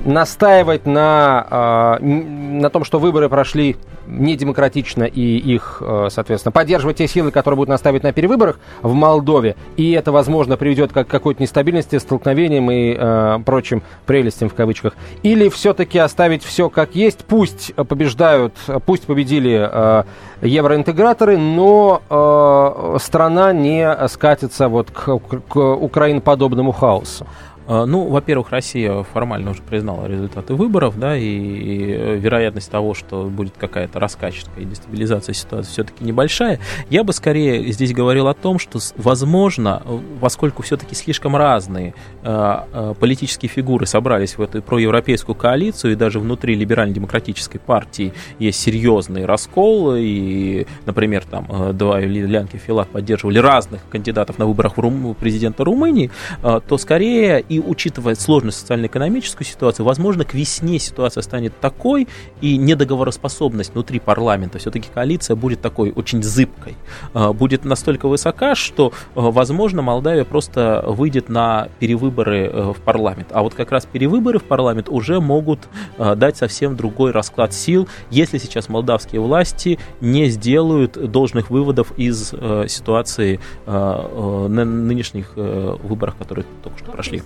настаивать 0.06 0.86
на, 0.86 1.48
а, 1.50 2.00
на 2.00 2.70
том, 2.70 2.84
что 2.84 3.00
выборы 3.00 3.30
прошли 3.30 3.78
недемократично 4.08 5.04
и 5.04 5.31
их, 5.38 5.82
э, 5.82 6.08
соответственно, 6.10 6.52
поддерживать 6.52 6.98
те 6.98 7.08
силы, 7.08 7.32
которые 7.32 7.56
будут 7.58 7.70
наставить 7.70 8.04
на 8.04 8.14
перевыборах 8.14 8.60
в 8.82 8.94
Молдове, 8.94 9.56
и 9.78 9.92
это, 9.92 10.12
возможно, 10.12 10.58
приведет 10.58 10.92
к 10.92 11.04
какой-то 11.04 11.42
нестабильности, 11.42 11.98
столкновениям 11.98 12.70
и 12.72 12.96
э, 12.98 13.40
прочим 13.46 13.84
прелестям 14.06 14.50
в 14.50 14.54
кавычках, 14.54 14.94
или 15.24 15.50
все-таки 15.50 16.00
оставить 16.00 16.44
все 16.44 16.70
как 16.70 16.96
есть, 16.96 17.26
пусть 17.26 17.74
побеждают, 17.76 18.54
пусть 18.86 19.06
победили 19.06 19.70
э, 19.72 20.04
евроинтеграторы, 20.42 21.38
но 21.38 22.02
э, 22.10 22.98
страна 23.00 23.54
не 23.54 24.08
скатится 24.08 24.68
вот 24.68 24.92
к, 24.92 25.20
к 25.48 25.56
украиноподобному 25.58 26.72
хаосу. 26.72 27.26
А, 27.72 27.86
ну, 27.86 28.10
во-первых, 28.10 28.52
Россия 28.52 29.04
формально 29.04 29.52
уже 29.52 29.62
признала 29.62 30.06
результаты 30.06 30.56
выборов, 30.56 31.00
да, 31.00 31.16
и, 31.16 31.24
и 31.24 32.18
вероятность 32.20 32.70
того, 32.70 32.94
что 32.94 33.24
будет 33.24 33.54
какая-то 33.58 33.98
раскачка 33.98 34.52
и 34.58 34.66
дестабилизация 34.66 35.32
ситуации 35.32 35.72
все-таки 35.72 36.04
небольшая. 36.04 36.60
Я 36.90 37.06
бы 37.06 37.14
скорее 37.14 37.72
здесь 37.72 37.94
говорил 37.94 38.28
о 38.28 38.34
том, 38.34 38.60
что, 38.60 38.80
возможно, 38.98 39.82
поскольку 40.20 40.64
все-таки 40.64 40.96
слишком 40.96 41.38
разные 41.38 41.94
э, 42.24 42.56
э, 42.74 42.94
политические 43.00 43.48
фигуры 43.48 43.86
собрались 43.86 44.38
в 44.38 44.42
эту 44.42 44.62
проевропейскую 44.62 45.36
коалицию, 45.36 45.94
и 45.94 45.96
даже 45.96 46.20
внутри 46.20 46.56
либерально-демократической 46.56 47.60
партии 47.60 48.12
есть 48.38 48.60
серьезный 48.60 49.24
раскол, 49.24 49.94
и, 49.96 50.68
например, 50.86 51.24
там 51.24 51.48
э, 51.50 51.72
два 51.72 52.02
Лянки 52.02 52.58
Филат 52.58 52.90
поддерживали 52.90 53.40
разных 53.40 53.80
кандидатов 53.90 54.40
на 54.40 54.46
выборах 54.46 54.76
в 54.76 54.82
Рум... 54.82 55.16
президента 55.18 55.64
Румынии, 55.64 56.12
э, 56.44 56.60
то 56.68 56.78
скорее 56.78 57.40
и 57.48 57.61
учитывая 57.66 58.16
сложность 58.16 58.60
социально-экономическую 58.60 59.46
ситуацию, 59.46 59.86
возможно, 59.86 60.26
к 60.26 60.34
весне 60.34 60.80
ситуация 60.80 61.22
станет 61.22 61.60
такой, 61.60 62.08
и 62.42 62.58
недоговороспособность 62.58 63.74
внутри 63.74 64.00
парламента, 64.00 64.60
все-таки 64.60 64.90
коалиция 64.94 65.36
будет 65.36 65.62
такой 65.62 65.92
очень 65.92 66.24
зыбкой, 66.24 66.76
а, 67.14 67.34
будет 67.34 67.66
настолько 67.66 68.08
высока, 68.08 68.56
что, 68.56 68.94
а, 69.16 69.32
возможно, 69.32 69.82
Молдавия 69.82 70.26
просто 70.26 70.84
выйдет 70.88 71.30
на 71.30 71.70
перевыборы 71.80 72.48
э, 72.48 72.74
в 72.74 72.82
парламент. 72.82 73.30
А 73.32 73.42
вот 73.42 73.54
как 73.54 73.72
раз 73.72 73.86
перевыборы 73.86 74.40
в 74.40 74.44
парламент 74.44 74.90
уже 74.90 75.20
могут 75.20 75.60
а, 75.98 76.16
дать 76.16 76.38
совсем 76.38 76.76
другой 76.76 77.12
расклад 77.12 77.54
сил, 77.54 77.88
если 78.10 78.38
сейчас 78.38 78.70
молдавские 78.70 79.22
власти 79.22 79.80
не 80.00 80.30
сделают 80.30 81.12
должных 81.12 81.50
выводов 81.50 81.94
из 81.98 82.34
э, 82.34 82.66
ситуации 82.68 83.40
э, 83.66 84.48
нынешних 84.48 85.36
выборов, 85.36 86.16
которые 86.16 86.46
только 86.64 86.80
что 86.80 86.92
прошли 86.92 87.22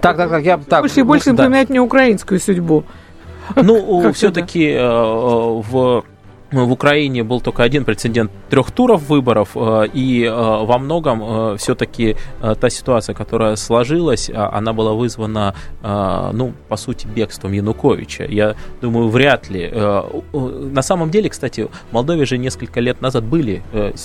Так, 0.00 0.16
так, 0.16 0.30
так, 0.30 0.44
я 0.44 0.58
так. 0.58 0.82
Больше 0.82 1.00
и 1.00 1.02
больше 1.02 1.26
да. 1.26 1.32
напоминает 1.32 1.70
мне 1.70 1.80
украинскую 1.80 2.40
судьбу. 2.40 2.84
Ну, 3.56 4.12
все-таки 4.12 4.70
э, 4.70 4.80
в 4.82 6.04
в 6.50 6.72
Украине 6.72 7.24
был 7.24 7.40
только 7.40 7.62
один 7.62 7.84
прецедент 7.84 8.30
трех 8.48 8.70
туров 8.70 9.08
выборов, 9.08 9.50
э, 9.54 9.88
и 9.92 10.24
э, 10.24 10.30
во 10.30 10.78
многом 10.78 11.22
э, 11.22 11.56
все-таки 11.58 12.16
та 12.60 12.70
ситуация, 12.70 13.14
которая 13.14 13.56
сложилась, 13.56 14.30
а, 14.32 14.50
она 14.52 14.72
была 14.72 14.92
вызвана, 14.92 15.54
ну, 15.82 16.54
по 16.68 16.76
сути, 16.76 17.06
бегством 17.06 17.52
Януковича. 17.52 18.24
Я 18.24 18.54
думаю, 18.80 19.08
вряд 19.08 19.50
ли. 19.50 19.70
На 19.72 20.82
самом 20.82 21.10
деле, 21.10 21.28
кстати, 21.28 21.68
в 21.90 21.92
Молдове 21.92 22.24
же 22.26 22.38
несколько 22.38 22.80
лет 22.80 23.00
назад 23.00 23.24
были 23.24 23.62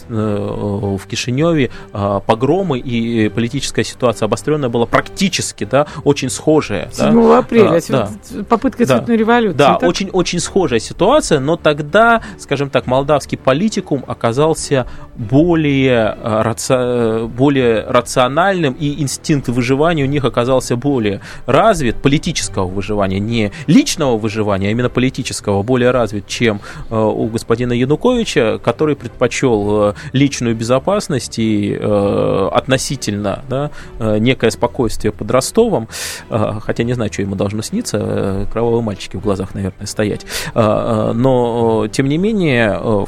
в 0.09 1.07
Кишиневе 1.07 1.71
погромы, 1.91 2.79
и 2.79 3.29
политическая 3.29 3.83
ситуация 3.83 4.25
обостренная 4.25 4.69
была 4.69 4.85
практически, 4.85 5.63
да, 5.65 5.87
очень 6.03 6.29
схожая. 6.29 6.89
7 6.91 7.13
да? 7.13 7.37
апреля, 7.39 7.81
да, 7.89 8.09
попытка 8.49 8.85
да, 8.85 8.97
цветной 8.97 9.17
революции. 9.17 9.57
Да, 9.57 9.77
очень-очень 9.81 10.39
схожая 10.39 10.79
ситуация, 10.79 11.39
но 11.39 11.55
тогда 11.55 12.21
скажем 12.37 12.69
так, 12.69 12.87
молдавский 12.87 13.37
политикум 13.37 14.03
оказался 14.07 14.87
более, 15.15 16.17
э, 16.21 16.41
раци... 16.41 17.27
более 17.27 17.85
рациональным, 17.87 18.73
и 18.73 19.01
инстинкт 19.01 19.49
выживания 19.49 20.03
у 20.03 20.07
них 20.07 20.25
оказался 20.25 20.75
более 20.75 21.21
развит, 21.45 21.97
политического 21.97 22.65
выживания, 22.65 23.19
не 23.19 23.51
личного 23.67 24.17
выживания, 24.17 24.69
а 24.69 24.71
именно 24.71 24.89
политического, 24.89 25.63
более 25.63 25.91
развит, 25.91 26.27
чем 26.27 26.61
э, 26.89 26.95
у 26.95 27.27
господина 27.27 27.73
Януковича, 27.73 28.59
который 28.63 28.95
предпочел 28.95 29.89
э, 29.89 29.93
личную 30.13 30.55
безопасность 30.55 31.39
и 31.39 31.73
относительно 31.73 33.43
да, 33.49 33.71
некое 33.99 34.51
спокойствие 34.51 35.11
под 35.11 35.29
Ростовом, 35.31 35.87
хотя 36.29 36.83
не 36.83 36.93
знаю, 36.93 37.11
что 37.11 37.21
ему 37.21 37.35
должно 37.35 37.61
сниться, 37.61 38.47
кровавые 38.51 38.81
мальчики 38.81 39.17
в 39.17 39.21
глазах, 39.21 39.53
наверное, 39.53 39.85
стоять. 39.85 40.25
Но, 40.55 41.87
тем 41.91 42.07
не 42.07 42.17
менее, 42.17 42.22
менее, 42.23 42.79
э, 42.81 43.05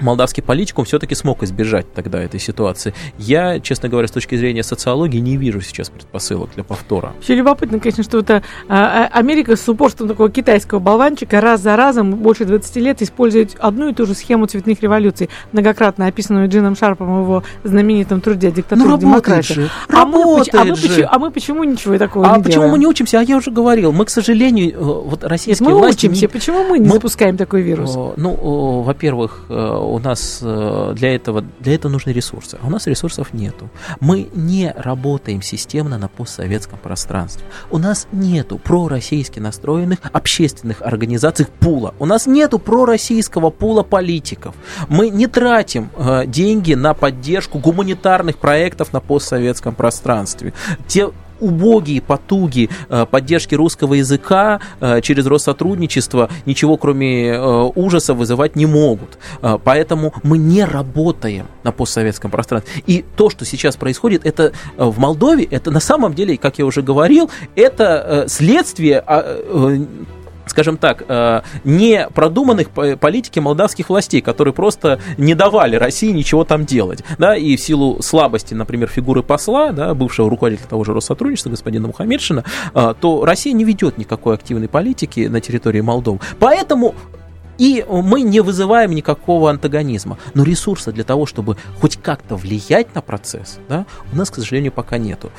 молдавский 0.00 0.42
политикум 0.42 0.84
все-таки 0.84 1.14
смог 1.14 1.42
избежать 1.42 1.92
тогда 1.92 2.22
этой 2.22 2.40
ситуации. 2.40 2.94
Я, 3.18 3.60
честно 3.60 3.88
говоря, 3.88 4.08
с 4.08 4.10
точки 4.10 4.36
зрения 4.36 4.62
социологии 4.62 5.18
не 5.18 5.36
вижу 5.36 5.60
сейчас 5.60 5.90
предпосылок 5.90 6.50
для 6.54 6.64
повтора. 6.64 7.12
Все 7.20 7.34
любопытно, 7.34 7.78
конечно, 7.78 8.02
что 8.02 8.18
это 8.18 8.42
а, 8.68 9.08
а, 9.12 9.18
Америка 9.18 9.56
с 9.56 9.68
упорством 9.68 10.08
такого 10.08 10.30
китайского 10.30 10.78
болванчика 10.78 11.40
раз 11.40 11.60
за 11.60 11.76
разом 11.76 12.12
больше 12.12 12.44
20 12.44 12.76
лет 12.76 13.02
использует 13.02 13.56
одну 13.58 13.88
и 13.88 13.94
ту 13.94 14.06
же 14.06 14.14
схему 14.14 14.46
цветных 14.46 14.80
революций, 14.82 15.28
многократно 15.52 16.06
описанную 16.06 16.48
Джином 16.48 16.76
Шарпом 16.76 17.20
в 17.20 17.22
его 17.22 17.42
знаменитом 17.64 18.20
труде 18.20 18.50
«Диктатура 18.50 18.88
ну, 18.88 18.98
демократии». 18.98 19.54
Же, 19.54 19.70
а, 19.88 20.04
мы, 20.04 20.22
а, 20.22 20.64
мы, 20.64 20.74
почему, 20.74 21.08
а 21.10 21.18
мы 21.18 21.30
почему 21.30 21.64
ничего 21.64 21.98
такого 21.98 22.26
а 22.26 22.36
не 22.36 22.42
почему 22.42 22.54
делаем? 22.54 22.72
мы 22.72 22.78
не 22.78 22.86
учимся? 22.86 23.20
А 23.20 23.22
я 23.22 23.36
уже 23.36 23.50
говорил, 23.50 23.92
мы, 23.92 24.04
к 24.04 24.10
сожалению, 24.10 24.72
э, 24.72 24.76
вот 24.78 25.24
российские 25.24 25.68
мы 25.68 25.74
власти... 25.76 26.06
учимся, 26.06 26.22
не... 26.22 26.28
почему 26.28 26.64
мы 26.64 26.78
не 26.78 26.86
мы... 26.86 26.94
запускаем 26.94 27.36
такой 27.36 27.62
вирус? 27.62 27.94
Ну, 27.94 28.82
во-первых, 28.82 29.44
э, 29.48 29.52
у 29.92 29.98
нас 29.98 30.40
э, 30.42 30.92
для 30.94 31.14
этого, 31.14 31.44
для 31.60 31.74
этого 31.74 31.92
нужны 31.92 32.10
ресурсы, 32.10 32.58
а 32.62 32.66
у 32.66 32.70
нас 32.70 32.86
ресурсов 32.86 33.32
нету. 33.32 33.68
Мы 34.00 34.28
не 34.34 34.72
работаем 34.76 35.42
системно 35.42 35.98
на 35.98 36.08
постсоветском 36.08 36.78
пространстве. 36.78 37.44
У 37.70 37.78
нас 37.78 38.06
нету 38.12 38.58
пророссийски 38.58 39.40
настроенных 39.40 39.98
общественных 40.12 40.82
организаций 40.82 41.46
пула. 41.60 41.94
У 41.98 42.06
нас 42.06 42.26
нету 42.26 42.58
пророссийского 42.58 43.50
пула 43.50 43.82
политиков. 43.82 44.54
Мы 44.88 45.10
не 45.10 45.26
тратим 45.26 45.90
э, 45.96 46.26
деньги 46.26 46.74
на 46.74 46.94
поддержку 46.94 47.58
гуманитарных 47.58 48.38
проектов 48.38 48.92
на 48.92 49.00
постсоветском 49.00 49.74
пространстве. 49.74 50.52
Те 50.86 51.10
убогие 51.40 52.00
потуги 52.00 52.70
э, 52.88 53.06
поддержки 53.10 53.54
русского 53.54 53.94
языка 53.94 54.60
э, 54.80 55.00
через 55.00 55.26
Россотрудничество 55.26 56.28
ничего 56.46 56.76
кроме 56.76 57.28
э, 57.28 57.70
ужаса 57.74 58.14
вызывать 58.14 58.56
не 58.56 58.66
могут. 58.66 59.18
Поэтому 59.64 60.12
мы 60.22 60.38
не 60.38 60.64
работаем 60.64 61.46
на 61.62 61.72
постсоветском 61.72 62.30
пространстве. 62.30 62.82
И 62.86 63.04
то, 63.16 63.30
что 63.30 63.44
сейчас 63.44 63.76
происходит, 63.76 64.24
это 64.26 64.52
в 64.76 64.98
Молдове, 64.98 65.44
это 65.44 65.70
на 65.70 65.80
самом 65.80 66.14
деле, 66.14 66.36
как 66.36 66.58
я 66.58 66.66
уже 66.66 66.82
говорил, 66.82 67.30
это 67.54 68.26
следствие 68.28 69.02
а, 69.06 69.78
скажем 70.58 70.76
так, 70.76 71.04
э, 71.06 71.42
не 71.62 72.08
продуманных 72.08 72.70
политики 72.70 73.38
молдавских 73.38 73.90
властей, 73.90 74.20
которые 74.20 74.52
просто 74.52 74.98
не 75.16 75.36
давали 75.36 75.76
России 75.76 76.10
ничего 76.10 76.42
там 76.42 76.64
делать. 76.64 77.04
Да, 77.16 77.36
и 77.36 77.54
в 77.54 77.60
силу 77.60 78.02
слабости, 78.02 78.54
например, 78.54 78.88
фигуры 78.88 79.22
посла, 79.22 79.70
да, 79.70 79.94
бывшего 79.94 80.28
руководителя 80.28 80.66
того 80.66 80.82
же 80.82 80.94
Россотрудничества, 80.94 81.50
господина 81.50 81.86
Мухаммедшина, 81.86 82.42
э, 82.74 82.94
то 83.00 83.24
Россия 83.24 83.52
не 83.52 83.62
ведет 83.62 83.98
никакой 83.98 84.34
активной 84.34 84.66
политики 84.66 85.28
на 85.28 85.40
территории 85.40 85.80
Молдовы. 85.80 86.18
Поэтому 86.40 86.96
И 87.58 87.84
мы 87.88 88.22
не 88.22 88.40
вызываем 88.40 88.92
никакого 88.92 89.50
антагонизма. 89.50 90.18
Но 90.34 90.44
ресурса 90.44 90.92
для 90.92 91.04
того, 91.04 91.26
чтобы 91.26 91.56
хоть 91.80 91.96
как-то 91.96 92.36
влиять 92.36 92.94
на 92.94 93.02
процесс, 93.02 93.58
да, 93.68 93.84
у 94.12 94.16
нас, 94.16 94.30
к 94.30 94.36
сожалению, 94.36 94.72
пока 94.72 94.96
нету. 94.98 95.30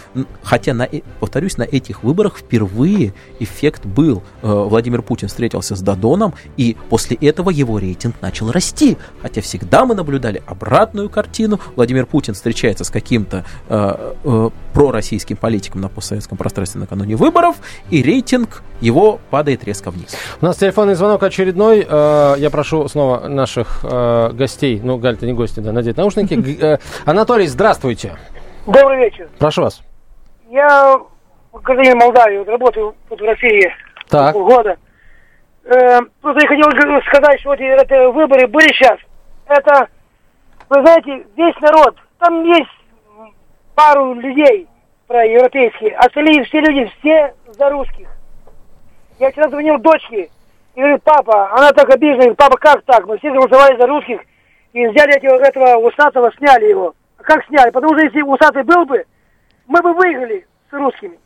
Хотя, 0.43 0.73
на, 0.73 0.83
э, 0.83 1.01
повторюсь, 1.19 1.57
на 1.57 1.63
этих 1.63 2.03
выборах 2.03 2.37
впервые 2.37 3.13
эффект 3.39 3.85
был. 3.85 4.23
Э, 4.41 4.65
Владимир 4.69 5.01
Путин 5.01 5.29
встретился 5.29 5.75
с 5.75 5.81
Дадоном, 5.81 6.33
и 6.57 6.75
после 6.89 7.15
этого 7.17 7.49
его 7.49 7.79
рейтинг 7.79 8.15
начал 8.21 8.51
расти. 8.51 8.97
Хотя 9.21 9.41
всегда 9.41 9.85
мы 9.85 9.95
наблюдали 9.95 10.43
обратную 10.45 11.09
картину. 11.09 11.59
Владимир 11.75 12.05
Путин 12.05 12.33
встречается 12.33 12.83
с 12.83 12.89
каким-то 12.89 13.45
э, 13.69 14.13
э, 14.23 14.49
пророссийским 14.73 15.37
политиком 15.37 15.81
на 15.81 15.89
постсоветском 15.89 16.37
пространстве 16.37 16.81
накануне 16.81 17.15
выборов, 17.15 17.57
и 17.89 18.01
рейтинг 18.03 18.63
его 18.81 19.19
падает 19.29 19.63
резко 19.63 19.91
вниз. 19.91 20.15
У 20.41 20.45
нас 20.45 20.57
телефонный 20.57 20.95
звонок 20.95 21.23
очередной. 21.23 21.85
Э, 21.87 22.35
я 22.37 22.49
прошу 22.49 22.87
снова 22.87 23.27
наших 23.27 23.79
э, 23.83 24.29
гостей, 24.33 24.79
ну, 24.83 24.97
Галь, 24.97 25.17
ты 25.17 25.25
не 25.25 25.33
гости, 25.33 25.59
да, 25.59 25.71
надеть 25.71 25.97
наушники. 25.97 26.33
Э, 26.61 26.77
Анатолий, 27.05 27.47
здравствуйте. 27.47 28.17
Добрый 28.65 28.99
вечер. 28.99 29.29
Прошу 29.39 29.63
вас. 29.63 29.81
Я 30.49 30.99
гражданин 31.53 31.97
Молдавии, 31.97 32.43
работаю 32.45 32.95
тут 33.09 33.19
в 33.19 33.23
России 33.23 33.71
Так. 34.09 34.33
полгода. 34.33 34.77
Э, 35.65 35.99
просто 36.21 36.41
я 36.41 36.47
хотел 36.47 37.01
сказать, 37.01 37.39
что 37.41 37.49
вот 37.49 37.59
это 37.59 38.11
выборы 38.11 38.47
были 38.47 38.67
сейчас. 38.73 38.97
Это, 39.47 39.87
вы 40.69 40.81
знаете, 40.81 41.25
весь 41.35 41.55
народ, 41.61 41.95
там 42.19 42.43
есть 42.43 42.69
пару 43.75 44.13
людей 44.15 44.67
проевропейские, 45.07 45.95
остальные 45.95 46.43
все 46.45 46.59
люди, 46.61 46.91
все 46.99 47.33
за 47.57 47.69
русских. 47.69 48.07
Я 49.19 49.31
вчера 49.31 49.49
звонил 49.49 49.77
дочке 49.79 50.29
и 50.75 50.79
говорю, 50.79 50.97
папа, 51.03 51.51
она 51.53 51.71
так 51.73 51.89
обижена, 51.89 52.17
говорит, 52.19 52.37
папа, 52.37 52.57
как 52.57 52.81
так? 52.83 53.05
Мы 53.05 53.17
все 53.17 53.31
голосовали 53.31 53.77
за 53.77 53.85
русских 53.85 54.21
и 54.71 54.87
взяли 54.87 55.17
этого, 55.17 55.41
этого 55.41 55.75
усатого, 55.87 56.31
сняли 56.37 56.69
его. 56.69 56.95
А 57.17 57.23
как 57.23 57.45
сняли? 57.45 57.69
Потому 57.71 57.93
что 57.95 58.05
если 58.05 58.21
усатый 58.21 58.63
был 58.63 58.85
бы, 58.85 59.05
мы 59.67 59.81
бы 59.81 59.93
выиграли 59.93 60.47
с 60.69 60.73
русскими. 60.73 61.19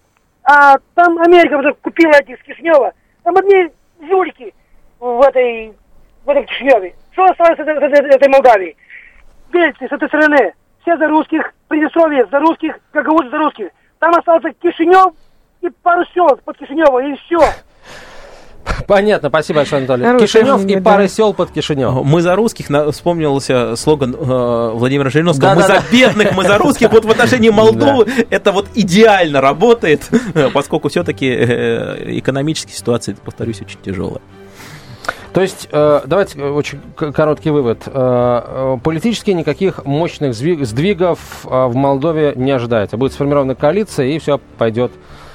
А 0.43 0.77
там 0.95 1.19
Америка 1.19 1.57
вот 1.57 1.77
купила 1.81 2.13
этих 2.13 2.39
с 2.39 2.43
Кишнева. 2.43 2.93
Там 3.23 3.37
одни 3.37 3.69
жулики 4.07 4.53
в 4.99 5.21
этой, 5.21 5.73
в 6.25 6.29
этом 6.29 6.45
Кишневе. 6.45 6.95
Что 7.11 7.25
осталось 7.25 7.59
от, 7.59 7.67
этой- 7.67 7.87
от 7.87 8.15
этой 8.15 8.27
Молдавии? 8.27 8.75
Бельцы 9.51 9.87
с 9.87 9.91
этой 9.91 10.07
стороны. 10.07 10.53
Все 10.81 10.97
за 10.97 11.07
русских, 11.07 11.53
Приднестровье 11.67 12.25
за 12.25 12.39
русских, 12.39 12.79
Гагаузы 12.91 13.29
за 13.29 13.37
русских. 13.37 13.69
Там 13.99 14.15
остался 14.15 14.51
Кишинев 14.53 15.13
и 15.61 15.69
пару 15.69 16.03
сел 16.13 16.27
под 16.43 16.57
Кишинева, 16.57 16.99
и 16.99 17.15
все. 17.17 17.39
Понятно, 18.87 19.29
спасибо 19.29 19.59
большое, 19.59 19.79
Анатолий. 19.79 20.05
Хорошее 20.05 20.27
Кишинев 20.27 20.61
и 20.61 20.63
мнение, 20.63 20.81
пара 20.83 21.01
да. 21.03 21.07
сел 21.07 21.33
под 21.33 21.51
Кишинев. 21.51 22.03
Мы 22.03 22.21
за 22.21 22.35
русских, 22.35 22.69
на- 22.69 22.91
вспомнился 22.91 23.75
слоган 23.75 24.15
э, 24.17 24.71
Владимира 24.73 25.09
Жириновского, 25.09 25.49
мы 25.49 25.61
Да-да-да. 25.61 25.81
за 25.81 25.91
бедных, 25.91 26.31
мы 26.33 26.43
за 26.43 26.57
русских. 26.57 26.91
Вот 26.91 27.05
в 27.05 27.11
отношении 27.11 27.49
Молдовы 27.53 28.07
это 28.29 28.51
вот 28.51 28.67
идеально 28.73 29.41
работает, 29.41 30.07
э, 30.33 30.49
поскольку 30.53 30.89
все-таки 30.89 31.27
экономическая 32.19 32.73
ситуация, 32.73 33.15
повторюсь, 33.15 33.61
очень 33.61 33.79
тяжелая. 33.81 34.21
То 35.33 35.41
есть, 35.41 35.67
э, 35.71 36.01
давайте 36.05 36.39
э, 36.39 36.49
очень 36.49 36.79
короткий 36.95 37.49
вывод. 37.49 37.83
Э, 37.87 37.91
э, 37.95 38.77
политически 38.83 39.31
никаких 39.31 39.83
мощных 39.83 40.35
сдвигов 40.35 41.19
э, 41.45 41.65
в 41.65 41.75
Молдове 41.75 42.33
не 42.35 42.51
ожидается. 42.51 42.97
Будет 42.97 43.13
сформирована 43.13 43.55
коалиция, 43.55 44.05
и 44.07 44.19
все 44.19 44.39
пойдет 44.57 44.91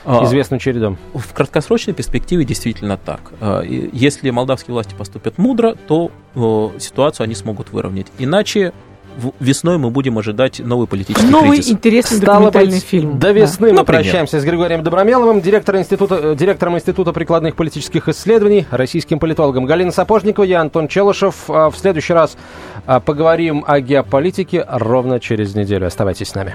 известным 0.07 0.59
чередом. 0.59 0.97
В 1.15 1.33
краткосрочной 1.35 1.95
перспективе 1.95 2.45
действительно 2.45 2.97
так. 2.97 3.21
Э, 3.41 3.63
Если 3.67 4.31
молдавские 4.31 4.75
власти 4.75 4.95
поступят 4.97 5.39
мудро, 5.39 5.75
то 5.87 6.11
э, 6.35 6.69
ситуацию 6.79 7.25
они 7.25 7.35
смогут 7.35 7.71
выровнять. 7.73 8.07
Иначе 8.19 8.73
весной 9.41 9.79
мы 9.79 9.91
будем 9.91 10.17
ожидать 10.17 10.61
новый 10.61 10.87
политический 10.87 11.27
Новый 11.27 11.57
кризис. 11.57 11.73
интересный 11.73 12.19
Стало 12.19 12.37
документальный 12.53 12.75
быть, 12.77 12.85
фильм. 12.85 13.19
До 13.19 13.27
Да. 13.27 13.33
весны 13.33 13.69
мы 13.71 13.79
Например. 13.79 14.03
прощаемся 14.03 14.39
с 14.41 14.45
Григорием 14.45 14.85
Добромеловым, 14.85 15.41
директор 15.41 15.77
института, 15.77 16.21
э, 16.23 16.37
директором 16.37 16.77
Института 16.77 17.13
прикладных 17.13 17.57
политических 17.57 18.09
исследований, 18.09 18.67
российским 18.71 19.19
политологом 19.19 19.67
Галина 19.67 19.91
Сапожникова, 19.91 20.45
я 20.45 20.61
Антон 20.61 20.87
Челышев. 20.87 21.51
А 21.51 21.69
В 21.71 21.77
следующий 21.77 22.13
раз 22.13 22.37
а, 22.87 23.01
поговорим 23.01 23.65
о 23.67 23.81
геополитике 23.81 24.65
ровно 24.69 25.19
через 25.19 25.53
неделю. 25.57 25.89
Оставайтесь 25.89 26.29
с 26.29 26.35
нами. 26.37 26.55